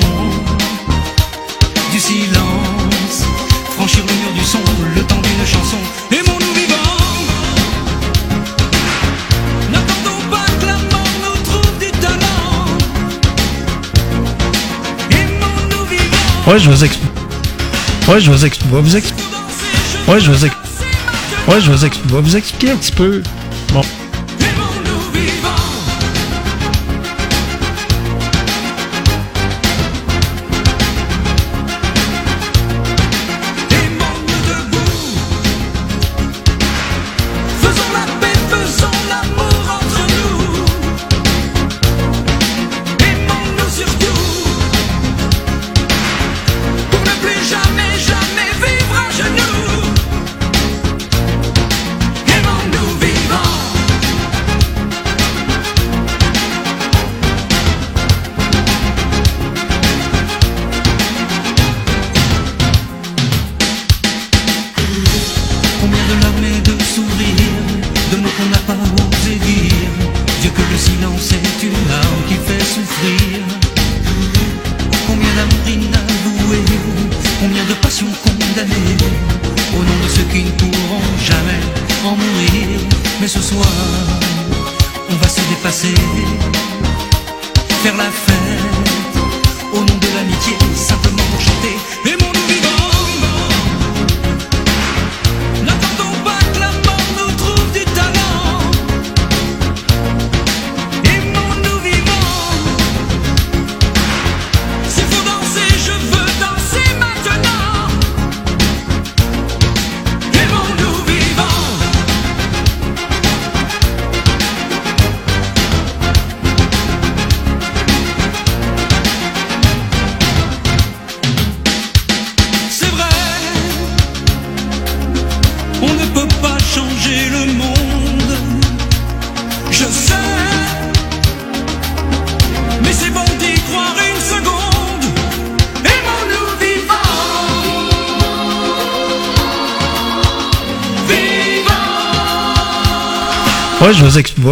[1.92, 3.26] du silence,
[3.76, 4.60] franchir le mur du son,
[4.96, 5.78] le temps d'une chanson.
[6.12, 6.85] Aimons-nous vivants.
[6.85, 6.85] N'attendons
[16.48, 17.12] Ouais, je vous explique.
[18.08, 18.72] Ouais, je vous explique.
[20.08, 20.64] Ouais, je vous explique.
[21.48, 23.24] Ouais, je vous expliquer un petit peu.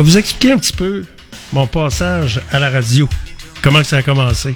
[0.02, 1.06] Je vous expliquer un petit peu
[1.52, 3.08] mon passage à la radio.
[3.62, 4.56] Comment ça a commencé?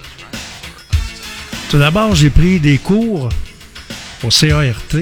[1.70, 3.30] Tout d'abord, j'ai pris des cours
[4.24, 4.96] au CART,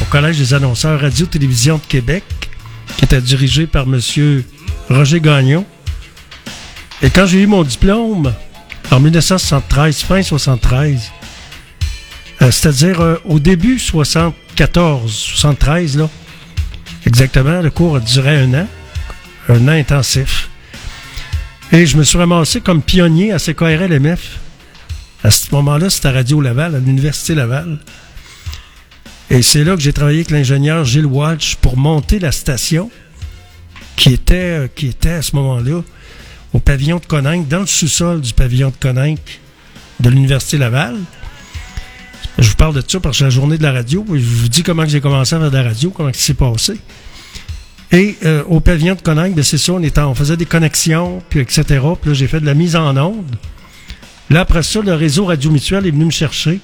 [0.00, 2.24] au Collège des annonceurs Radio-Télévision de Québec,
[2.96, 4.00] qui était dirigé par M.
[4.90, 5.64] Roger Gagnon.
[7.00, 8.34] Et quand j'ai eu mon diplôme,
[8.90, 11.12] en 1973, fin 73,
[12.42, 16.10] euh, c'est-à-dire euh, au début 74, 73, là,
[17.06, 18.66] exactement, le cours a duré un an,
[19.48, 20.48] un an intensif.
[21.72, 24.38] Et je me suis ramassé comme pionnier à CKRL-MF.
[25.24, 27.78] À ce moment-là, c'était à Radio Laval, à l'Université Laval.
[29.30, 32.90] Et c'est là que j'ai travaillé avec l'ingénieur Gilles Walsh pour monter la station
[33.96, 35.80] qui était, euh, qui était à ce moment-là
[36.52, 39.40] au pavillon de Coninck, dans le sous-sol du pavillon de Coninck
[40.00, 40.96] de l'Université Laval.
[42.38, 44.04] Je vous parle de ça parce que c'est la journée de la radio.
[44.08, 46.78] Je vous dis comment j'ai commencé à faire de la radio, comment s'est passé.
[47.92, 51.22] Et euh, au pavillon de Coninck, ben, c'est ça, on, était, on faisait des connexions,
[51.28, 51.62] puis etc.
[52.00, 53.36] Puis là, j'ai fait de la mise en onde.
[54.30, 56.60] Là, après ça, le réseau Radio Mutuel est venu me chercher.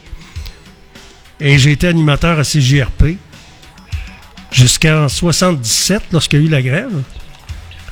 [1.38, 3.18] Et j'ai été animateur à CJRP
[4.50, 7.02] jusqu'en 77, lorsqu'il y a eu la grève.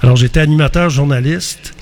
[0.03, 1.75] Alors, j'étais animateur, journaliste.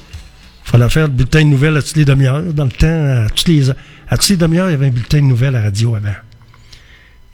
[0.66, 2.42] Il fallait faire le bulletin de nouvelles à toutes les demi-heures.
[2.52, 3.70] Dans le temps, à toutes les,
[4.08, 6.14] à toutes les demi-heures, il y avait un bulletin de nouvelles à la radio avant.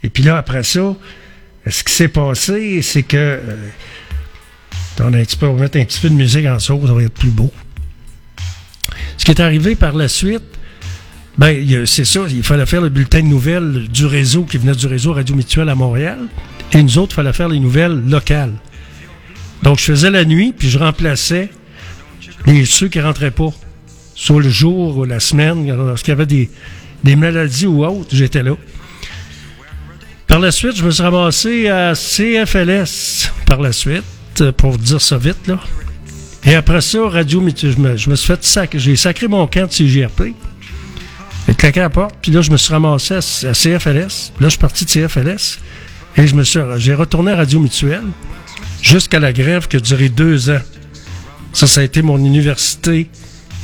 [0.03, 0.95] Et puis là, après ça,
[1.67, 3.17] ce qui s'est passé, c'est que...
[3.17, 3.69] euh,
[4.99, 6.87] on, a un petit peu, on va mettre un petit peu de musique en sauce,
[6.87, 7.51] ça va être plus beau.
[9.17, 10.43] Ce qui est arrivé par la suite,
[11.37, 14.87] ben, c'est ça, il fallait faire le bulletin de nouvelles du réseau qui venait du
[14.87, 16.19] réseau Radio Mutuel à Montréal.
[16.73, 18.53] Et nous autres, il fallait faire les nouvelles locales.
[19.63, 21.49] Donc, je faisais la nuit, puis je remplaçais
[22.45, 23.51] les, ceux qui rentraient pas.
[24.21, 28.51] Soit le jour ou la semaine, lorsqu'il y avait des, maladies ou autres, j'étais là.
[30.27, 34.03] Par la suite, je me suis ramassé à CFLS par la suite,
[34.41, 35.59] euh, pour dire ça vite, là.
[36.45, 39.65] Et après ça, Radio je me, je me suis fait sac, j'ai sacré mon camp
[39.65, 40.35] de CGRP.
[41.47, 44.33] J'ai claqué à la porte, puis là, je me suis ramassé à, à CFLS.
[44.39, 45.57] Là, je suis parti de CFLS.
[46.15, 48.05] Et je me suis, j'ai retourné à Radio Mutuelle
[48.83, 50.61] jusqu'à la grève qui a duré deux ans.
[51.53, 53.09] Ça, ça a été mon université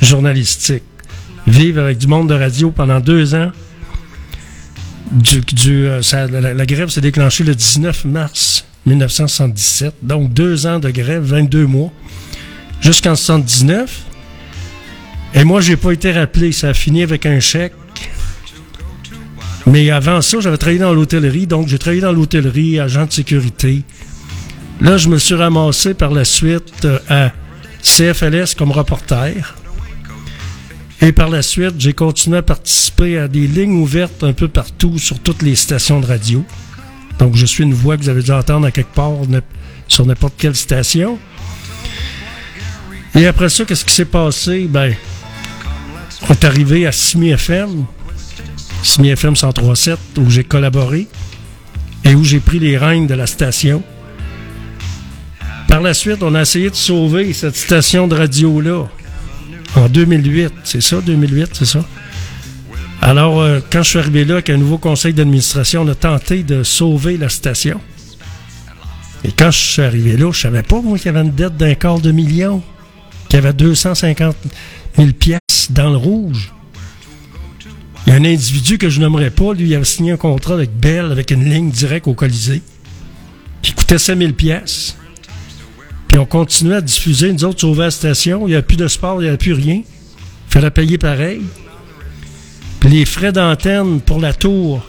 [0.02, 0.82] journalistique.
[1.46, 3.50] Vivre avec du monde de radio pendant deux ans.
[5.10, 9.94] Du, du, euh, ça- la, grève s'est déclenchée le 19 mars 1977.
[10.02, 11.90] Donc, deux ans de grève, 22 mois.
[12.80, 14.02] jusqu'en 79.
[15.34, 16.52] Et moi, j'ai pas été rappelé.
[16.52, 17.72] Ça a fini avec un chèque.
[19.66, 21.46] Mais avant ça, j'avais travaillé dans l'hôtellerie.
[21.46, 23.82] Donc, j'ai travaillé dans l'hôtellerie, agent de sécurité.
[24.80, 27.32] Là, je me suis ramassé par la suite euh, à
[27.82, 29.56] CFLS comme reporter.
[31.00, 34.98] Et par la suite, j'ai continué à participer à des lignes ouvertes un peu partout
[34.98, 36.44] sur toutes les stations de radio.
[37.18, 39.12] Donc, je suis une voix que vous avez dû entendre à quelque part
[39.86, 41.18] sur n'importe quelle station.
[43.14, 44.66] Et après ça, qu'est-ce qui s'est passé?
[44.68, 44.94] Ben,
[46.28, 47.84] on est arrivé à Simi FM,
[48.82, 51.06] Simi FM 103.7, où j'ai collaboré
[52.04, 53.82] et où j'ai pris les rênes de la station.
[55.68, 58.86] Par la suite, on a essayé de sauver cette station de radio-là
[59.78, 60.52] en 2008.
[60.64, 61.84] C'est ça, 2008, c'est ça?
[63.00, 66.42] Alors, euh, quand je suis arrivé là avec un nouveau conseil d'administration, on a tenté
[66.42, 67.80] de sauver la station.
[69.24, 71.56] Et quand je suis arrivé là, je savais pas, moi, qu'il y avait une dette
[71.56, 72.62] d'un quart de million,
[73.28, 74.36] qu'il y avait 250
[74.96, 76.52] 000 pièces dans le rouge.
[78.06, 80.54] Il y a un individu que je nommerai pas, lui, il avait signé un contrat
[80.54, 82.62] avec Bell, avec une ligne directe au Colisée,
[83.62, 84.96] qui coûtait 5 000 pièces.
[86.18, 88.40] Puis on continuait à diffuser, nous autres, sauver la station.
[88.48, 89.82] Il n'y avait plus de sport, il n'y avait plus rien.
[89.84, 91.42] Il fallait payer pareil.
[92.82, 94.84] Les frais d'antenne pour la tour,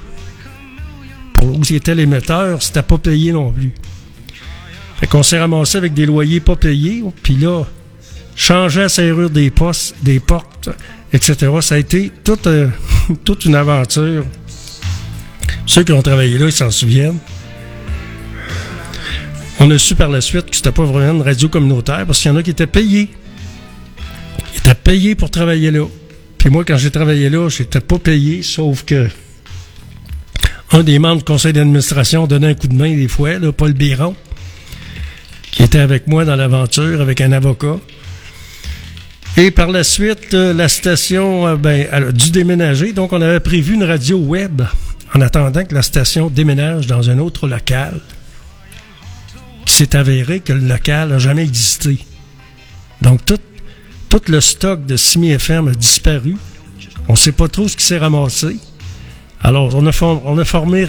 [1.33, 3.75] pour où était l'émetteur, c'était pas payé non plus.
[4.99, 7.03] Fait qu'on s'est ramassé avec des loyers pas payés.
[7.21, 7.63] Puis là,
[8.35, 10.69] changer la serrure des postes, des portes,
[11.13, 11.51] etc.
[11.61, 12.11] Ça a été
[12.47, 12.69] euh,
[13.23, 14.25] toute une aventure.
[15.67, 17.19] Ceux qui ont travaillé là, ils s'en souviennent.
[19.61, 22.31] On a su par la suite que c'était pas vraiment une radio communautaire parce qu'il
[22.31, 23.09] y en a qui étaient payés.
[24.53, 25.85] Ils étaient payés pour travailler là.
[26.37, 29.09] Puis moi, quand j'ai travaillé là, j'étais pas payé, sauf que
[30.71, 33.73] un des membres du conseil d'administration donnait un coup de main des fois, là, Paul
[33.73, 34.15] Biron,
[35.51, 37.77] qui était avec moi dans l'aventure avec un avocat.
[39.35, 42.93] Et par la suite, euh, la station euh, ben, a dû déménager.
[42.93, 44.61] Donc, on avait prévu une radio web
[45.13, 47.99] en attendant que la station déménage dans un autre local.
[49.69, 51.99] Qui s'est avéré que le local n'a jamais existé.
[53.03, 53.37] Donc, tout,
[54.09, 56.37] tout le stock de Simi FM a disparu.
[57.07, 58.57] On ne sait pas trop ce qui s'est ramassé.
[59.43, 60.87] Alors, on a, for- on a formé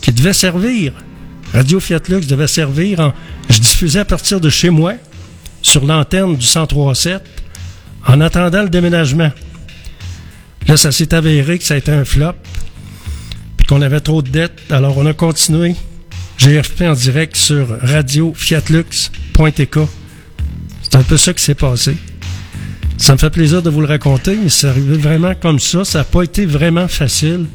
[0.00, 0.94] qui devait servir.
[1.52, 3.12] Radio Fiat Lux devait servir en.
[3.50, 4.94] Je diffusais à partir de chez moi
[5.60, 7.20] sur l'antenne du 103.7
[8.06, 9.30] en attendant le déménagement.
[10.68, 12.32] Là, ça s'est avéré que ça a été un flop
[13.58, 14.58] puis qu'on avait trop de dettes.
[14.70, 15.76] Alors, on a continué
[16.38, 19.78] GFP en direct sur radiofiatlux.tk.
[20.82, 21.96] C'est un peu ça qui s'est passé.
[22.96, 25.84] Ça me fait plaisir de vous le raconter, mais c'est arrivé vraiment comme ça.
[25.84, 27.46] Ça n'a pas été vraiment facile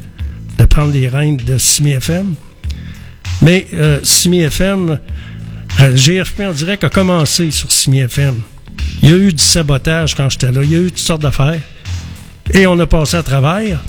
[0.58, 2.36] de prendre les rênes de Simi FM.
[3.42, 5.00] Mais euh, Simi FM,
[5.80, 8.42] euh, GFP en direct a commencé sur Simi FM.
[9.02, 10.62] Il y a eu du sabotage quand j'étais là.
[10.64, 11.62] Il y a eu toutes sortes d'affaires.
[12.54, 13.80] Et on a passé à travers.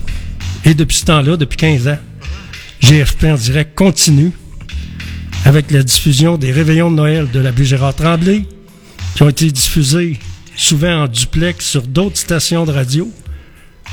[0.64, 1.98] Et depuis ce temps-là, depuis 15 ans,
[2.80, 4.32] GFP en direct continue
[5.44, 8.44] avec la diffusion des réveillons de Noël de l'abbé Gérard Tremblay,
[9.14, 10.18] qui ont été diffusés
[10.56, 13.10] souvent en duplex sur d'autres stations de radio.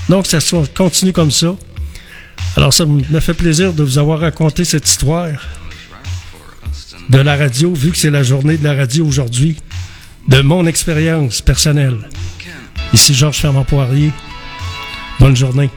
[0.09, 0.39] Donc, ça
[0.75, 1.55] continue comme ça.
[2.55, 5.29] Alors, ça me fait plaisir de vous avoir raconté cette histoire
[7.09, 9.57] de la radio, vu que c'est la journée de la radio aujourd'hui,
[10.27, 11.97] de mon expérience personnelle.
[12.93, 14.11] Ici Georges Fermant-Poirier.
[15.19, 15.69] Bonne journée.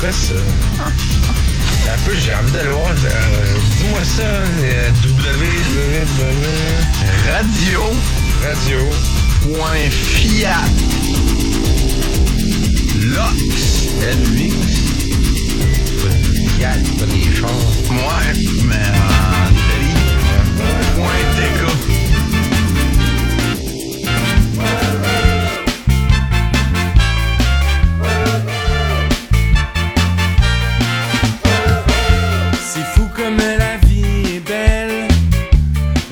[0.00, 0.34] Quoi ça?
[1.88, 2.90] Un peu, j'ai envie d'aller voir.
[2.90, 2.94] euh,
[3.78, 5.44] Dis-moi ça, euh, www.
[7.30, 7.80] Radio.
[8.42, 8.80] Radio.
[9.42, 10.64] Point Fiat.
[13.00, 13.88] Lox.
[14.02, 14.54] Elvix.
[16.56, 17.50] Fiat, pas des chars.
[17.90, 18.32] Ouais,
[18.64, 18.78] mais en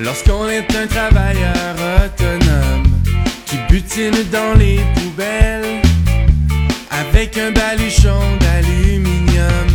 [0.04, 1.74] lorsqu'on est un travailleur
[2.04, 2.84] autonome
[3.46, 5.80] qui butine dans les poubelles
[6.90, 9.68] avec un baluchon d'aluminium.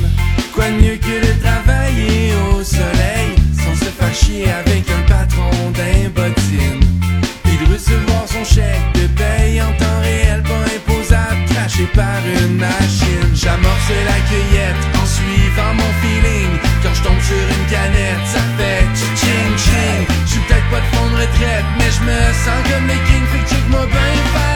[0.54, 5.72] Quoi de mieux que de travailler au soleil sans se faire chier avec un patron
[5.72, 6.80] d'un bottine?
[7.44, 12.58] Puis de recevoir son chèque de paye en temps réel pas imposable craché par une
[12.58, 13.32] machine.
[13.34, 16.69] J'amorce la cueillette en suivant mon feeling.
[17.00, 18.84] Je tombe sur une canette, ça fait
[19.16, 20.06] ching ching.
[20.26, 23.24] Je suis peut-être pas de fond de retraite, mais je me sens comme le king.
[23.32, 24.49] Fait que check-moi bien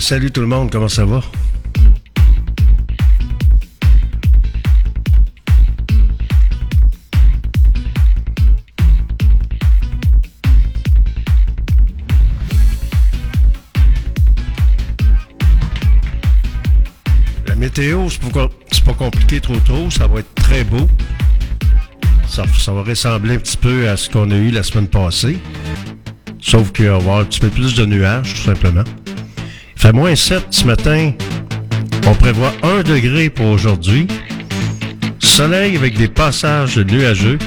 [0.00, 1.20] Salut tout le monde, comment ça va?
[17.46, 18.48] La météo, c'est pas,
[18.86, 20.88] pas compliqué trop trop, ça va être très beau.
[22.26, 25.38] Ça va ressembler un petit peu à ce qu'on a eu la semaine passée.
[26.40, 28.84] Sauf qu'il va y avoir un petit peu plus de nuages, tout simplement.
[29.78, 31.12] Fait moins 7 ce matin.
[32.04, 34.08] On prévoit 1 degré pour aujourd'hui.
[35.20, 37.38] Soleil avec des passages nuageux.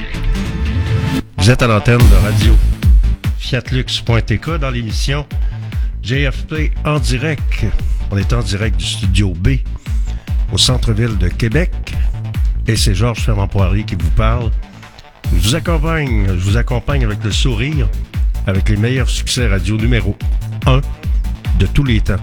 [1.38, 2.56] Vous êtes à l'antenne de radio
[3.38, 5.26] fiatlux.tk dans l'émission
[6.04, 7.66] JFP en direct.
[8.12, 9.58] On est en direct du studio B
[10.54, 11.74] au centre-ville de Québec.
[12.66, 14.52] Et c'est Georges Fermand Poirier qui vous parle.
[15.36, 17.90] Je vous accompagne, je vous accompagne avec le sourire,
[18.48, 20.18] avec les meilleurs succès radio numéro
[20.66, 20.80] 1
[21.62, 22.16] de tous les temps.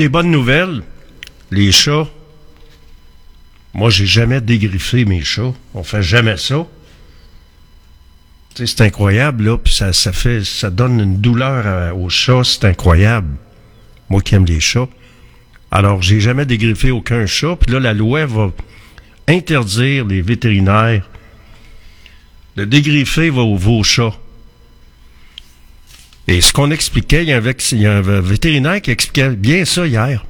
[0.00, 0.82] Des bonnes nouvelles?
[1.50, 2.08] Les chats.
[3.74, 5.52] Moi, j'ai jamais dégriffé mes chats.
[5.74, 6.66] On fait jamais ça.
[8.54, 13.36] C'est incroyable, là, puis ça, fait, ça donne une douleur aux chats, c'est incroyable.
[14.08, 14.88] Moi qui aime les chats.
[15.70, 18.50] Alors, j'ai jamais dégriffé aucun chat, puis là, la loi va
[19.28, 21.06] interdire les vétérinaires
[22.56, 24.18] de dégriffer vos, vos chats.
[26.30, 30.24] Et ce qu'on expliquait, il y, a un vétérinaire qui expliquait bien ça hier.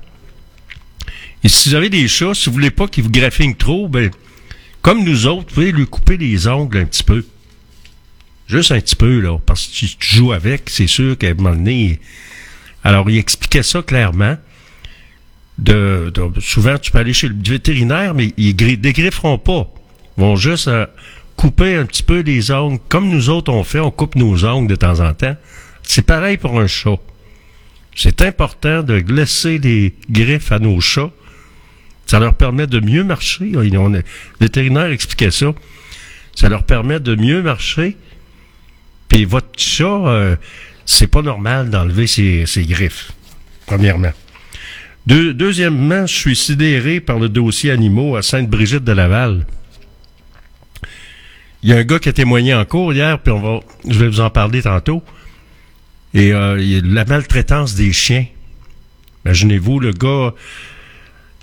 [1.44, 4.10] Et si vous avez des chats, si vous voulez pas qu'ils vous graffinent trop, ben,
[4.80, 7.22] comme nous autres, vous pouvez lui couper les ongles un petit peu.
[8.46, 11.34] Juste un petit peu, là, parce que si tu joues avec, c'est sûr qu'à un
[11.34, 12.00] moment donné,
[12.82, 14.38] alors il expliquait ça clairement.
[16.38, 19.70] Souvent, tu peux aller chez le vétérinaire, mais ils gri- dégrifferont pas.
[20.16, 20.86] Ils vont juste euh,
[21.36, 24.68] couper un petit peu les ongles, comme nous autres on fait, on coupe nos ongles
[24.68, 25.36] de temps en temps.
[25.82, 26.98] C'est pareil pour un chat.
[27.96, 31.10] C'est important de laisser les griffes à nos chats.
[32.06, 33.52] Ça leur permet de mieux marcher.
[33.54, 34.02] On le
[34.40, 35.52] vétérinaire expliquait ça.
[36.34, 37.96] Ça leur permet de mieux marcher.
[39.08, 40.36] Puis votre chat, euh,
[40.86, 43.12] c'est pas normal d'enlever ses, griffes,
[43.66, 44.12] premièrement.
[45.06, 49.46] Deux- deuxièmement, je suis sidéré par le dossier animaux à Sainte-Brigitte de Laval.
[51.62, 53.98] Il y a un gars qui a témoigné en cours hier, puis on va, je
[53.98, 55.02] vais vous en parler tantôt.
[56.14, 58.26] Et euh, la maltraitance des chiens.
[59.24, 60.34] Imaginez-vous, le gars,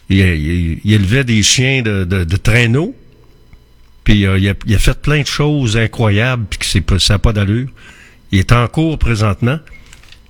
[0.09, 2.95] il, il- il élevait des chiens de, de, traîneau,
[4.03, 7.31] puis euh, il, a, a fait plein de choses incroyables, puis que ça n'a pas
[7.33, 7.69] d'allure.
[8.31, 9.59] Il est en cours présentement.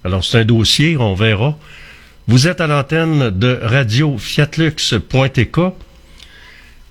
[0.04, 1.58] Alors, c'est un dossier, on verra.
[2.28, 5.58] Vous êtes à l'antenne de radio fiatlux.tk.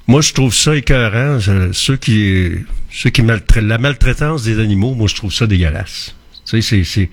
[0.09, 1.39] Moi, je trouve ça écœurant.
[1.39, 2.51] Je- Ceux qui,
[2.90, 6.15] ceux qui maltraitent, la maltraitance des animaux, moi, je trouve ça dégueulasse.
[6.47, 7.10] Tu sais, c'est,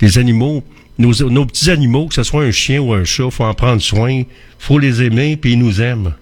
[0.00, 0.64] les animaux,
[0.98, 3.80] nos, nos petits animaux, que ce soit un chien ou un chat, faut en prendre
[3.80, 4.22] soin,
[4.58, 6.14] faut les aimer, puis ils nous aiment.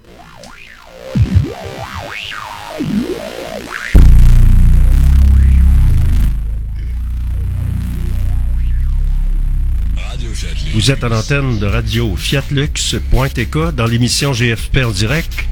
[10.75, 15.47] Vous êtes à l'antenne de radio fiatlux.tk dans l'émission GFP en direct.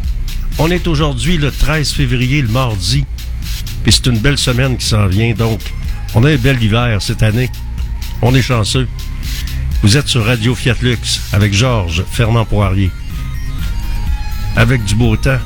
[0.59, 3.05] On est aujourd'hui le 13 février, le mardi.
[3.83, 5.61] Puis c'est une belle semaine qui s'en vient, donc
[6.15, 7.51] on a un bel hiver cette année.
[8.21, 8.89] On est chanceux.
[9.83, 12.91] Vous êtes sur Radio Fiat Lux avec Georges Fernand Poirier.
[14.57, 15.39] Avec du beau temps,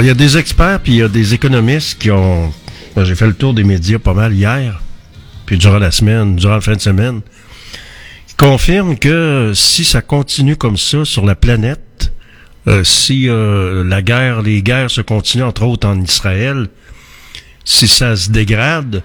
[0.00, 2.52] Il y a des experts puis il y a des économistes qui ont.
[2.94, 4.80] Moi, j'ai fait le tour des médias pas mal hier,
[5.44, 7.20] puis durant la semaine, durant la fin de semaine,
[8.26, 12.12] qui confirment que si ça continue comme ça sur la planète,
[12.68, 16.68] euh, si euh, la guerre, les guerres se continuent, entre autres en Israël,
[17.64, 19.02] si ça se dégrade,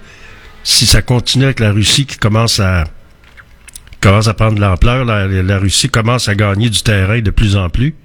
[0.64, 2.84] si ça continue avec la Russie qui commence à
[4.00, 7.56] commence à prendre de l'ampleur, la, la Russie commence à gagner du terrain de plus
[7.56, 7.96] en plus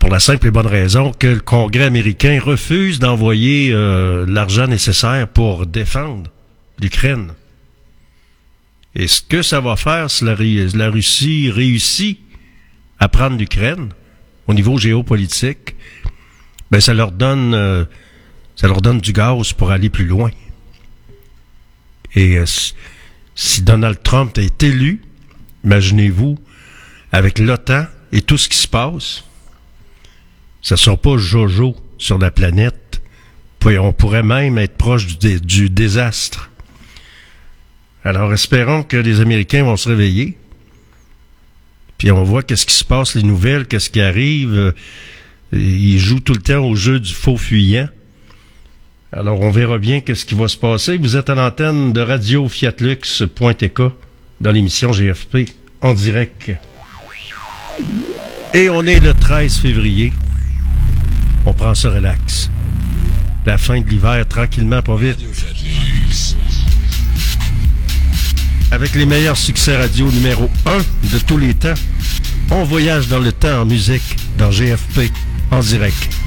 [0.00, 5.28] pour la simple et bonne raison que le Congrès américain refuse d'envoyer euh, l'argent nécessaire
[5.28, 6.30] pour défendre
[6.80, 7.32] l'Ukraine.
[8.94, 12.18] Et ce que ça va faire si la, Ru- la Russie réussit
[12.98, 13.90] à prendre l'Ukraine
[14.46, 15.76] au niveau géopolitique,
[16.70, 17.84] ben ça leur donne euh,
[18.56, 20.30] ça leur donne du gaz pour aller plus loin.
[22.14, 22.46] Et euh,
[23.34, 25.02] si Donald Trump est élu,
[25.64, 26.38] imaginez-vous,
[27.12, 29.24] avec l'OTAN et tout ce qui se passe,
[30.62, 33.02] ça sera pas Jojo sur la planète.
[33.58, 36.50] Puis on pourrait même être proche du désastre.
[38.04, 40.38] Alors espérons que les Américains vont se réveiller.
[41.98, 44.54] Puis on voit qu'est-ce qui se passe, les nouvelles, qu'est-ce qui arrive.
[44.54, 44.72] Euh,
[45.52, 47.88] Ils jouent tout le temps au jeu du faux fuyant.
[49.12, 50.96] Alors on verra bien qu'est-ce qui va se passer.
[50.96, 53.82] Vous êtes à l'antenne de Radio Fiatlux.tk
[54.40, 55.50] dans l'émission GFP
[55.82, 56.52] en direct.
[58.54, 60.12] Et on est le 13 février.
[61.46, 62.50] On prend ça relax.
[63.46, 65.18] La fin de l'hiver, tranquillement, pas vite.
[68.70, 71.74] Avec les meilleurs succès radio numéro 1 de tous les temps.
[72.50, 75.10] On voyage dans le temps en musique, dans GFP,
[75.50, 76.19] en direct.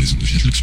[0.00, 0.62] Les ondes de Fiat Lux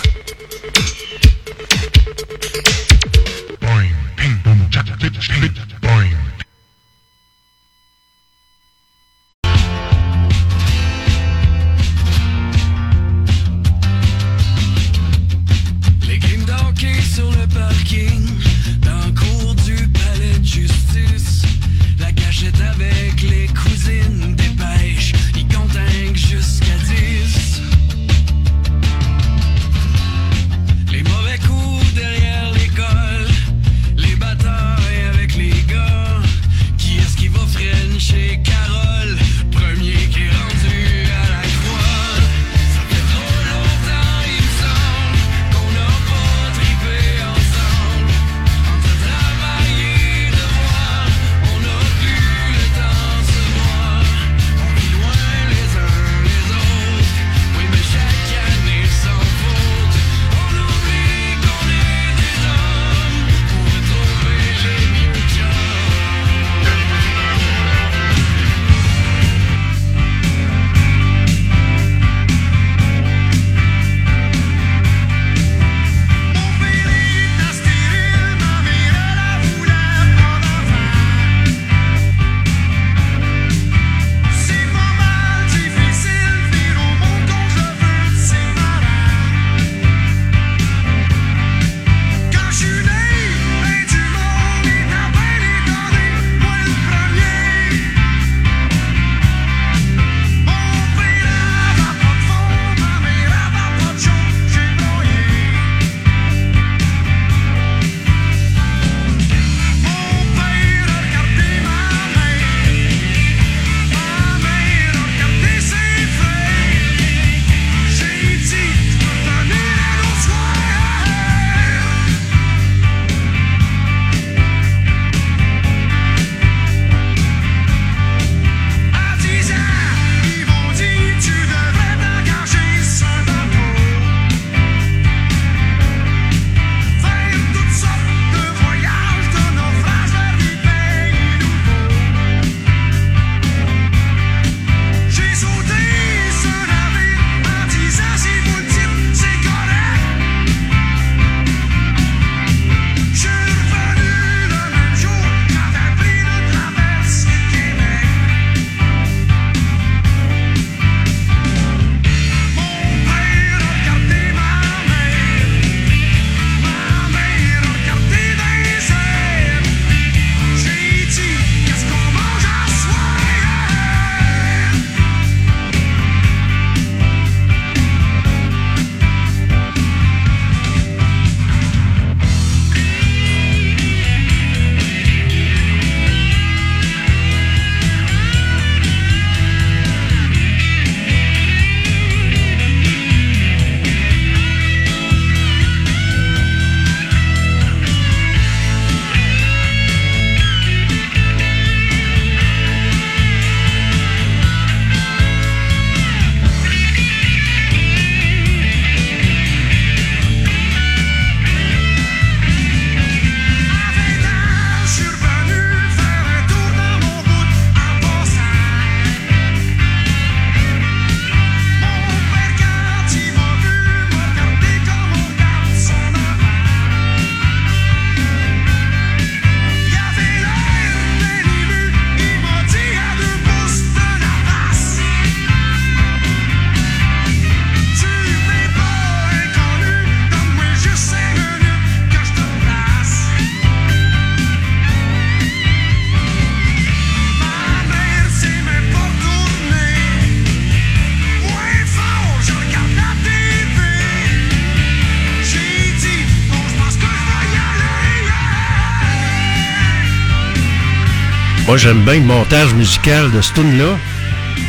[261.71, 263.97] Moi, j'aime bien le montage musical de ce tune-là.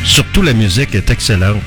[0.04, 1.60] Surtout, la musique est excellente.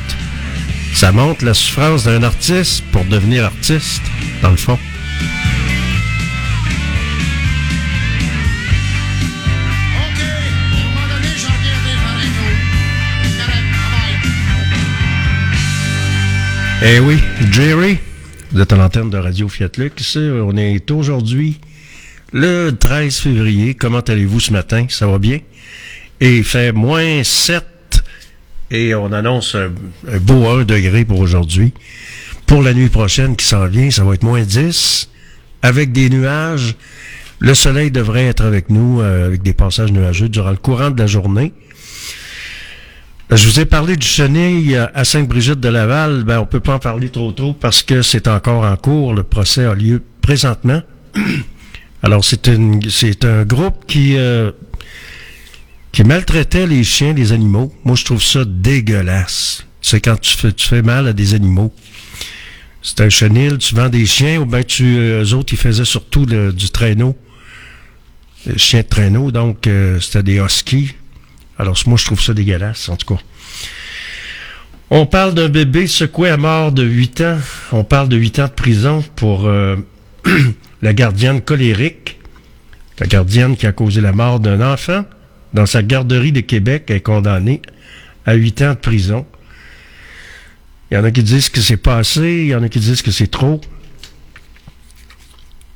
[0.94, 4.02] Ça montre la souffrance d'un artiste pour devenir artiste,
[4.42, 4.80] dans le fond.
[16.82, 17.20] Eh oui,
[17.52, 17.98] Jerry,
[18.54, 20.16] vous êtes à l'antenne de Radio Fiat Lux.
[20.16, 21.60] On est aujourd'hui
[22.36, 23.76] le 13 février.
[23.76, 24.86] Comment allez-vous ce matin?
[24.90, 25.40] Ça va bien?
[26.20, 27.64] Et il fait moins 7
[28.72, 29.72] et on annonce un,
[30.20, 31.74] beau 1 degré pour aujourd'hui.
[32.46, 35.10] Pour la nuit prochaine qui s'en vient, ça va être moins 10
[35.62, 36.76] avec des nuages.
[37.40, 41.00] Le soleil devrait être avec nous euh, avec des passages nuageux durant le courant de
[41.00, 41.54] la journée.
[43.32, 46.26] Je vous ai parlé du chenille à Sainte-Brigitte de Laval.
[46.26, 49.14] Ben, on peut pas en parler trop tôt parce que c'est encore en cours.
[49.14, 50.82] Le procès a lieu présentement.
[52.04, 54.52] Alors, c'est un groupe qui, euh,
[55.92, 57.74] qui maltraitait les chiens, les animaux.
[57.84, 59.66] Moi, je trouve ça dégueulasse.
[59.82, 61.74] C'est quand tu fais, tu fais mal à des animaux.
[62.82, 65.86] C'est un chenil, tu vends des chiens, ou bien tu, euh, eux autres, ils faisaient
[65.86, 67.18] surtout du traîneau.
[68.58, 70.94] Chien de traîneau, donc euh, c'était des huskies.
[71.58, 73.22] Alors, moi, je trouve ça dégueulasse, en tout cas.
[74.92, 77.40] On parle d'un bébé secoué à mort de 8 ans.
[77.72, 79.50] On parle de 8 ans de prison pour
[80.82, 82.20] la gardienne colérique.
[83.00, 85.06] La gardienne qui a causé la mort d'un enfant
[85.54, 87.62] dans sa garderie de Québec est condamnée
[88.26, 89.26] à 8 ans de prison.
[90.90, 92.80] Il y en a qui disent que c'est pas assez, il y en a qui
[92.80, 93.60] disent que c'est trop.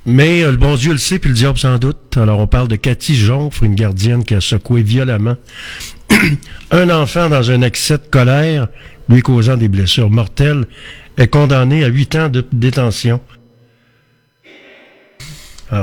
[0.06, 2.18] Mais euh, le bon Dieu le sait, puis le diable sans doute.
[2.18, 5.36] Alors on parle de Cathy Jonfre, une gardienne qui a secoué violemment
[6.72, 8.68] un enfant dans un excès de colère,
[9.08, 10.66] lui causant des blessures mortelles,
[11.18, 13.20] est condamné à huit ans de détention.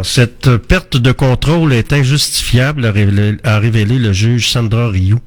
[0.03, 5.21] Cette perte de contrôle est injustifiable, a révélé, le juge Sandra Rioux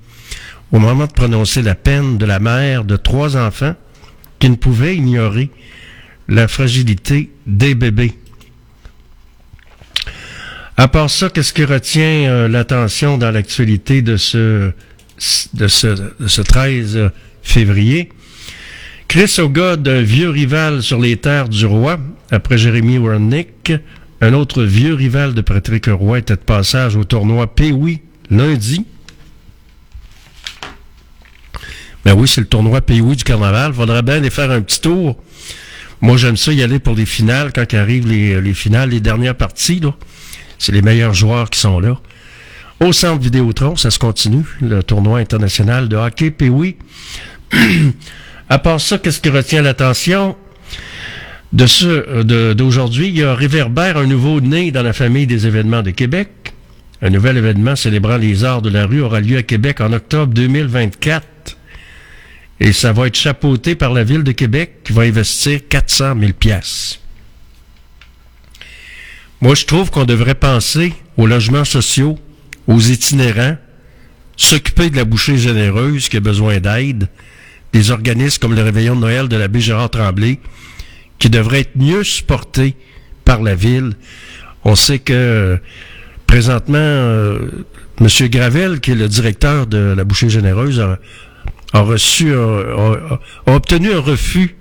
[0.71, 3.75] au moment de prononcer la peine de la mère de trois enfants
[4.39, 5.49] qui ne pouvait ignorer
[6.27, 8.13] la fragilité des bébés.
[10.77, 14.71] À part ça, qu'est-ce qui retient euh, l'attention dans l'actualité de ce,
[15.53, 17.11] de ce, de ce 13
[17.41, 18.09] février?
[19.09, 21.99] Chris Oga, d'un vieux rival sur les terres du roi,
[22.31, 23.73] après Jérémy Wernick,
[24.21, 28.85] un autre vieux rival de Patrick Roy était de passage au tournoi Pee-Wee lundi.
[32.05, 33.73] Ben oui, c'est le tournoi Pee-Wee du carnaval.
[33.73, 35.21] Faudrait bien aller faire un petit tour.
[36.01, 39.35] Moi, j'aime ça y aller pour les finales, quand arrivent les, les finales, les dernières
[39.35, 39.93] parties, là.
[40.57, 41.99] C'est les meilleurs joueurs qui sont là.
[42.79, 46.77] Au centre Vidéotron, ça se continue, le tournoi international de hockey Pee-Wee.
[48.49, 50.37] à part ça, qu'est-ce qui retient l'attention?
[51.51, 55.81] De ce, de- d'aujourd'hui, il y Réverbère, un nouveau né dans la famille des événements
[55.81, 56.29] de Québec.
[57.01, 60.33] Un nouvel événement célébrant les arts de la rue aura lieu à Québec en octobre
[60.33, 61.25] 2024.
[62.59, 66.33] Et ça va être chapeauté par la ville de Québec qui va investir 400 000
[66.33, 66.99] piastres.
[69.41, 72.19] Moi, je trouve qu'on devrait penser aux logements sociaux,
[72.67, 73.55] aux itinérants,
[74.35, 77.07] s'occuper de la bouchée généreuse qui a besoin d'aide,
[77.71, 80.39] des organismes comme le Réveillon de Noël de l'abbé Gérard Tremblay,
[81.19, 82.75] qui devraient être mieux supportés
[83.25, 83.93] par la ville.
[84.63, 85.59] On sait que
[86.27, 87.65] présentement, euh,
[88.01, 88.07] M.
[88.29, 90.79] Gravel, qui est le directeur de la bouchée généreuse,
[91.73, 94.55] a, reçu, a obtenu un refus.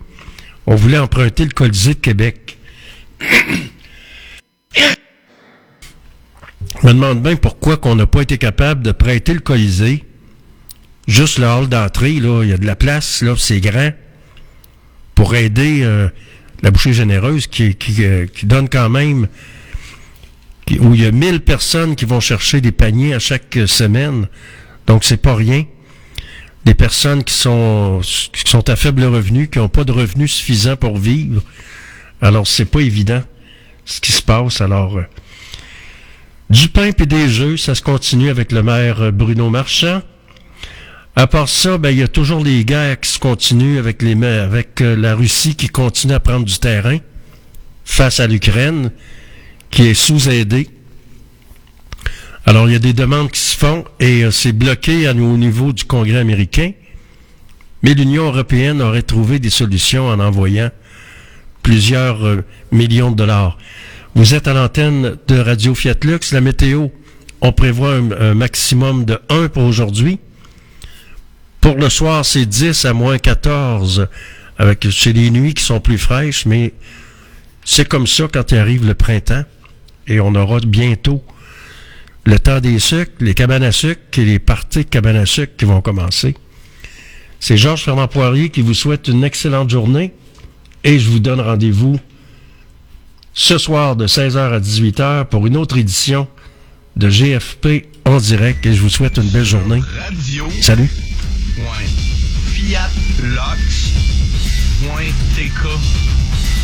[0.67, 2.59] On voulait emprunter le Colisée de Québec.
[6.83, 10.05] Je me demande bien pourquoi qu'on n'a pas été capable de prêter le Colisée.
[11.07, 13.93] Juste le hall d'entrée, là, il y a de la place, là, c'est grand.
[15.15, 16.09] Pour aider euh,
[16.63, 19.29] la bouchée généreuse qui, qui, euh, qui donne quand même
[20.81, 24.29] où il y a 1000 personnes qui vont chercher des paniers à chaque euh, semaine.
[24.87, 25.65] Donc c'est pas rien.
[26.65, 28.01] Des personnes qui sont
[28.33, 31.43] qui sont à faible revenu, qui n'ont pas de revenus suffisants pour vivre.
[32.21, 33.23] Alors c'est pas évident
[33.85, 34.61] ce qui se passe.
[34.61, 35.07] Alors euh,
[36.51, 40.03] du pain et des jeux, ça se continue avec le maire Bruno Marchand.
[41.19, 44.15] À part ça, ben, il y a toujours les guerres qui se continuent avec, les,
[44.25, 46.99] avec euh, la Russie qui continue à prendre du terrain
[47.85, 48.93] face à l'Ukraine,
[49.73, 50.69] qui est sous-aidée.
[52.47, 55.37] Alors, il y a des demandes qui se font et euh, c'est bloqué à, au
[55.37, 56.71] niveau du Congrès américain.
[57.83, 60.71] Mais l'Union européenne aurait trouvé des solutions en envoyant
[61.65, 63.59] plusieurs euh, millions de dollars.
[64.15, 66.31] Vous êtes à l'antenne de Radio Fiat Lux.
[66.31, 66.91] La météo,
[67.41, 70.21] on prévoit un, un maximum de 1 pour aujourd'hui.
[71.69, 74.09] Pour le soir, c'est 10 à moins 14.
[74.57, 76.73] Avec, c'est les nuits qui sont plus fraîches, mais
[77.63, 79.45] c'est comme ça quand il arrive le printemps.
[80.07, 81.23] Et on aura bientôt
[82.25, 85.53] le temps des sucres, les cabanes à sucre et les parties de cabanes à sucre
[85.59, 86.35] qui vont commencer.
[87.39, 90.15] C'est Georges Fernand Poirier qui vous souhaite une excellente journée
[90.85, 92.01] et je vous donne rendez-vous
[93.35, 96.29] ce soir de 16h à 18h pour une autre édition
[96.97, 99.83] de GFP en direct et je vous souhaite une belle journée.
[100.63, 100.89] Salut.
[102.55, 102.91] Fiat
[103.23, 103.93] Lux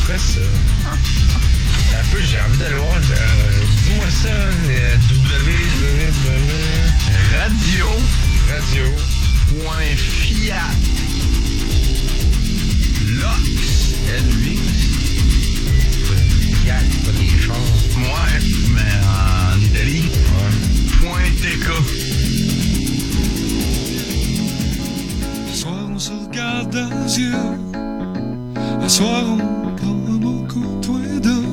[0.06, 0.40] Quoi ça?
[0.90, 2.96] Un peu, j'ai envie d'aller voir.
[2.96, 5.50] euh, Dis-moi ça, euh, www.
[7.38, 7.86] Radio.
[8.50, 8.84] Radio.
[26.62, 26.76] Regarde
[27.18, 27.34] yeux.
[28.82, 31.44] Un soir on prend un deux.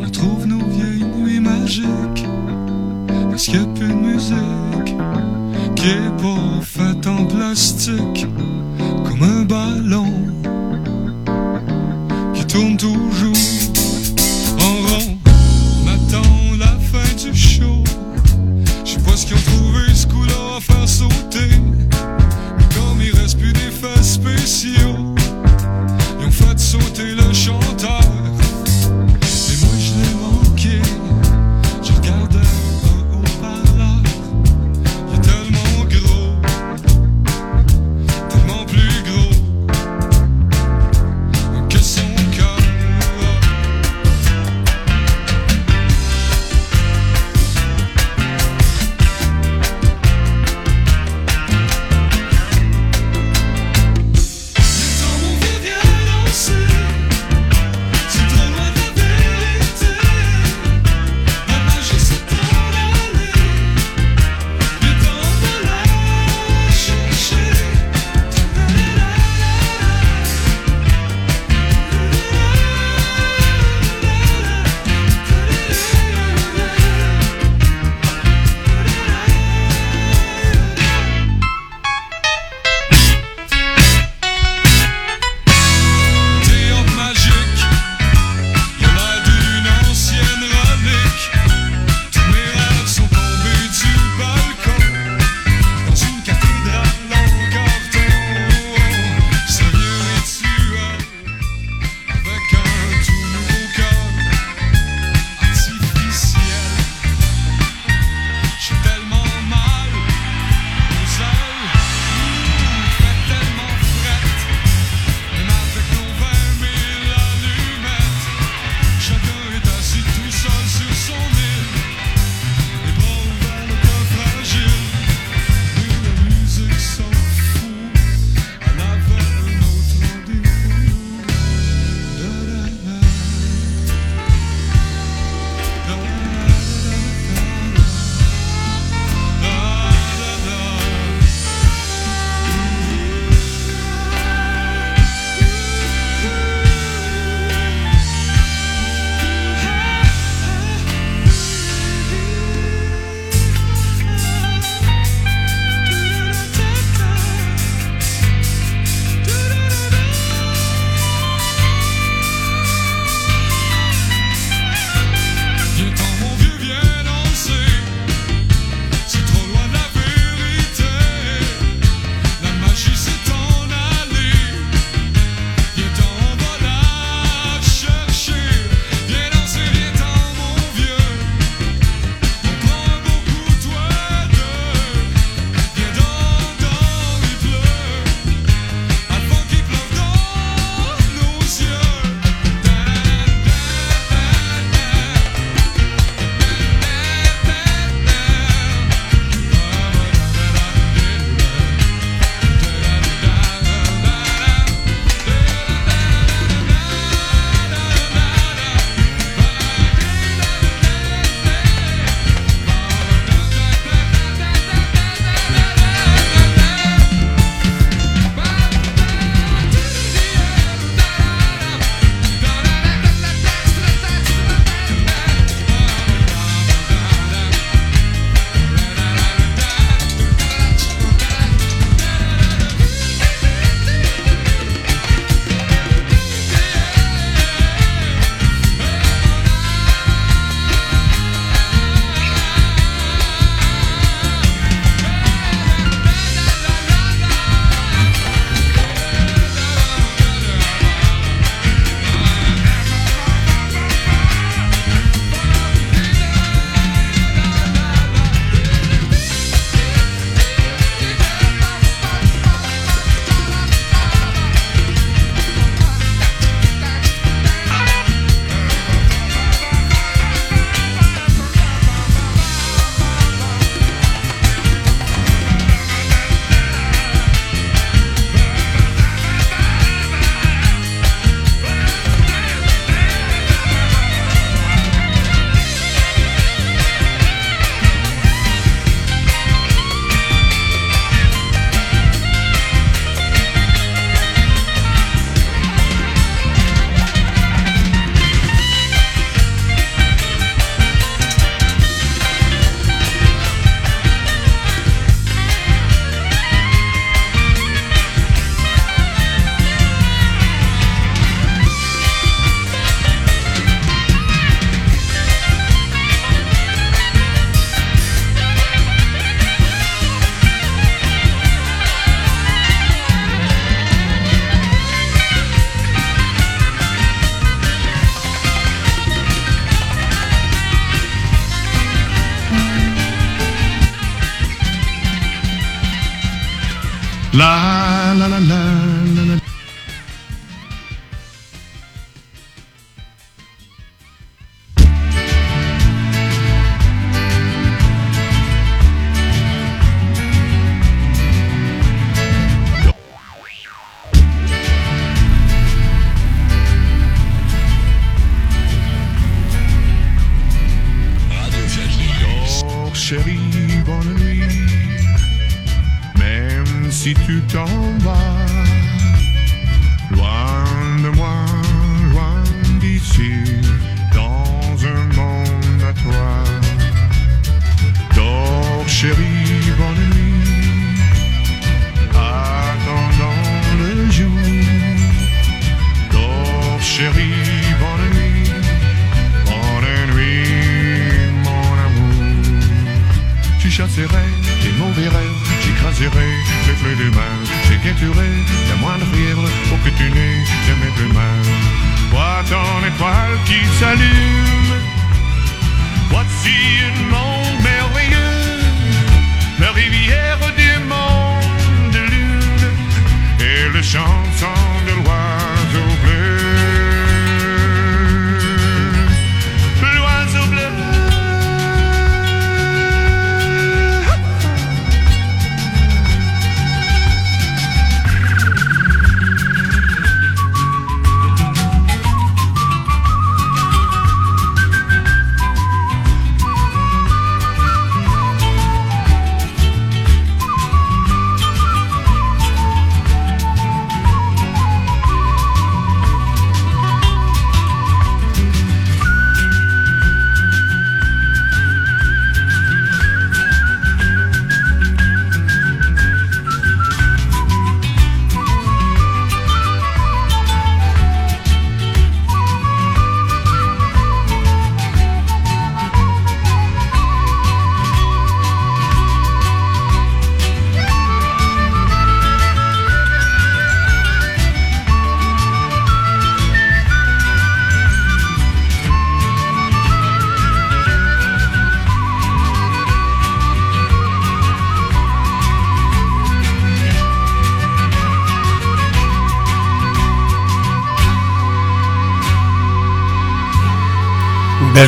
[0.00, 2.24] On trouve nos vieilles nuits magiques.
[3.30, 4.96] Parce qu'il n'y a plus de musique
[5.76, 8.26] qui est pas faite en plastique.
[9.04, 10.12] Comme un ballon
[12.34, 13.32] qui tourne toujours
[14.60, 15.18] en rond.
[15.26, 17.84] On attend la fin du show.
[18.84, 21.50] Je sais pas ce qu'ils ont trouvé ce coup-là à faire sauter.
[24.20, 25.14] Spéciaux,
[26.18, 27.59] ils ont fait sauter le chanteur.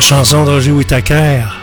[0.03, 1.62] chanson de Roger Whittaker.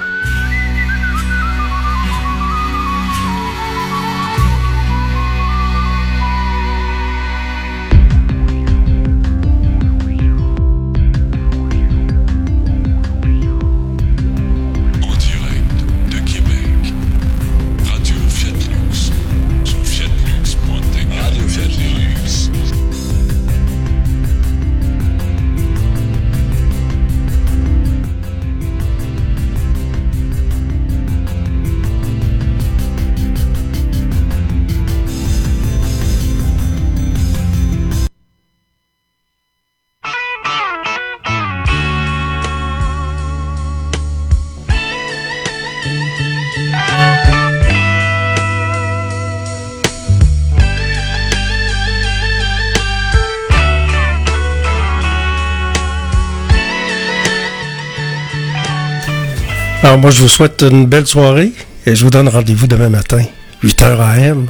[60.01, 61.53] moi, je vous souhaite une belle soirée
[61.85, 63.23] et je vous donne rendez-vous demain matin,
[63.63, 64.47] 8h AM.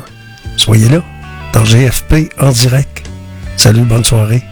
[0.57, 1.03] Soyez là,
[1.53, 3.03] dans GFP en direct.
[3.57, 4.43] Salut, bonne soirée.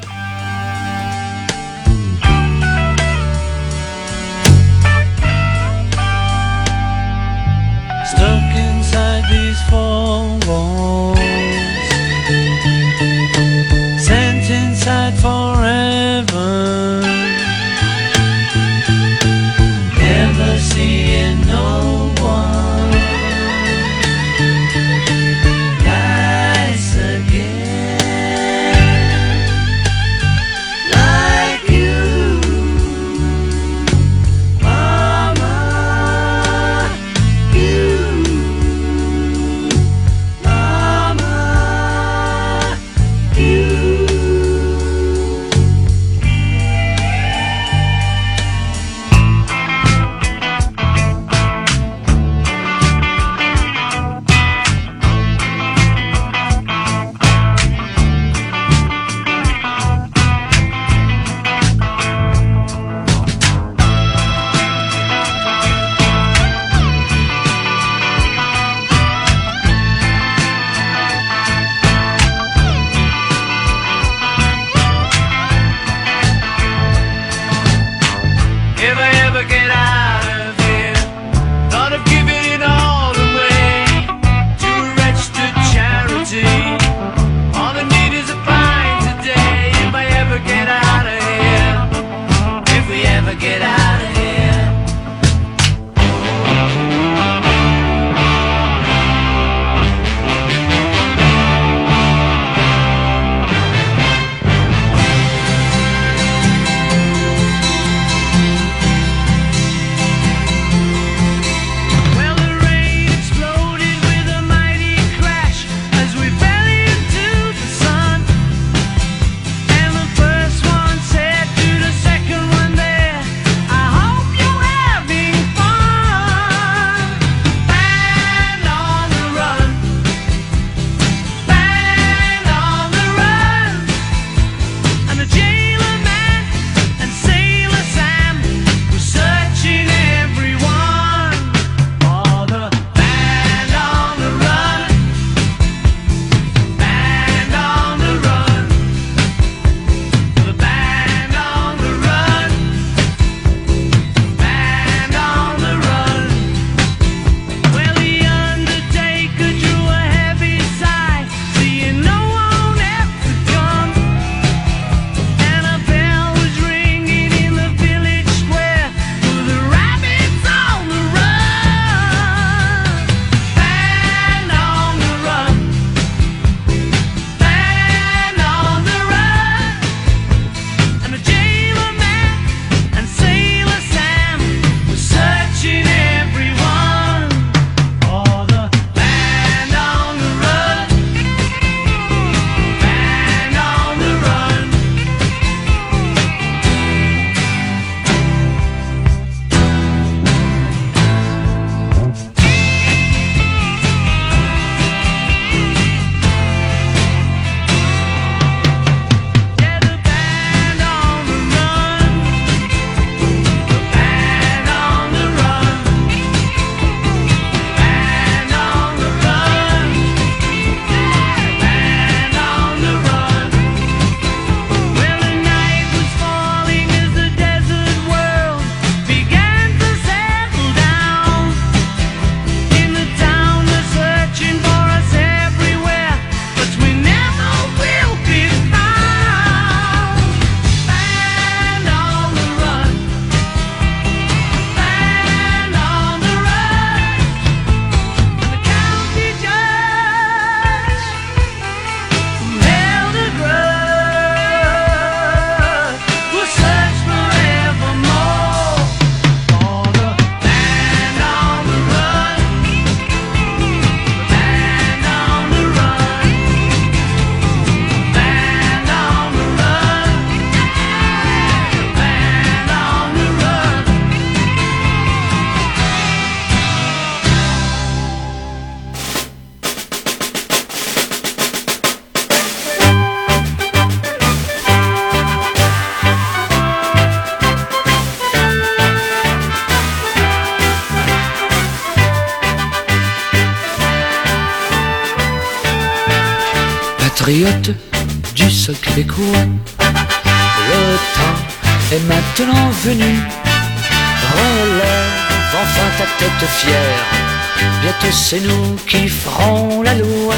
[308.30, 310.34] C'est nous qui ferons la loi.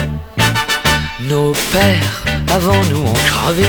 [1.22, 2.22] Nos pères
[2.54, 3.66] avant nous ont crevé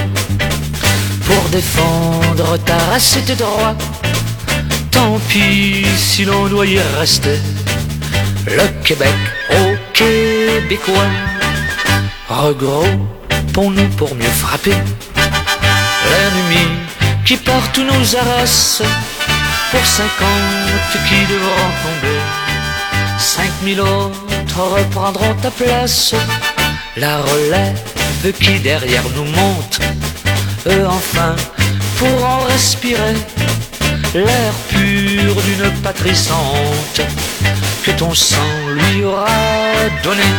[1.25, 3.75] pour défendre ta race et tes droits.
[4.91, 7.39] Tant pis si l'on doit y rester.
[8.45, 9.17] Le Québec
[9.49, 11.13] au Québécois.
[12.29, 14.77] Regroupons-nous pour mieux frapper
[16.11, 16.67] l'ennemi
[17.25, 18.83] qui partout nous harasse.
[19.71, 22.19] Pour cinquante qui devront tomber,
[23.21, 26.15] cinq mille autres reprendront ta place.
[26.97, 29.79] La relève qui derrière nous monte,
[30.67, 31.35] eux enfin
[31.97, 33.15] pourront respirer
[34.13, 36.53] l'air pur d'une patrie sans
[37.83, 39.27] que ton sang lui aura
[40.03, 40.29] donné.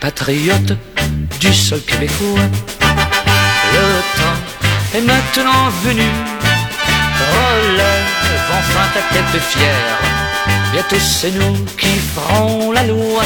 [0.00, 0.76] Patriote
[1.40, 2.48] du sol québécois,
[3.76, 3.86] le
[4.18, 4.40] temps
[4.96, 6.08] est maintenant venu.
[7.32, 9.98] Relève enfin ta tête fière,
[10.72, 13.22] bientôt c'est nous qui ferons la loi.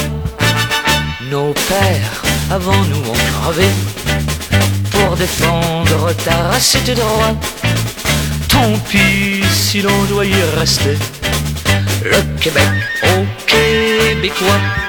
[1.30, 3.68] Nos pères avant nous ont crevé
[4.90, 7.36] pour défendre ta race et tes droits.
[8.48, 10.96] Tant pis si l'on doit y rester.
[12.04, 12.68] Le Québec
[13.02, 14.85] au Québécois.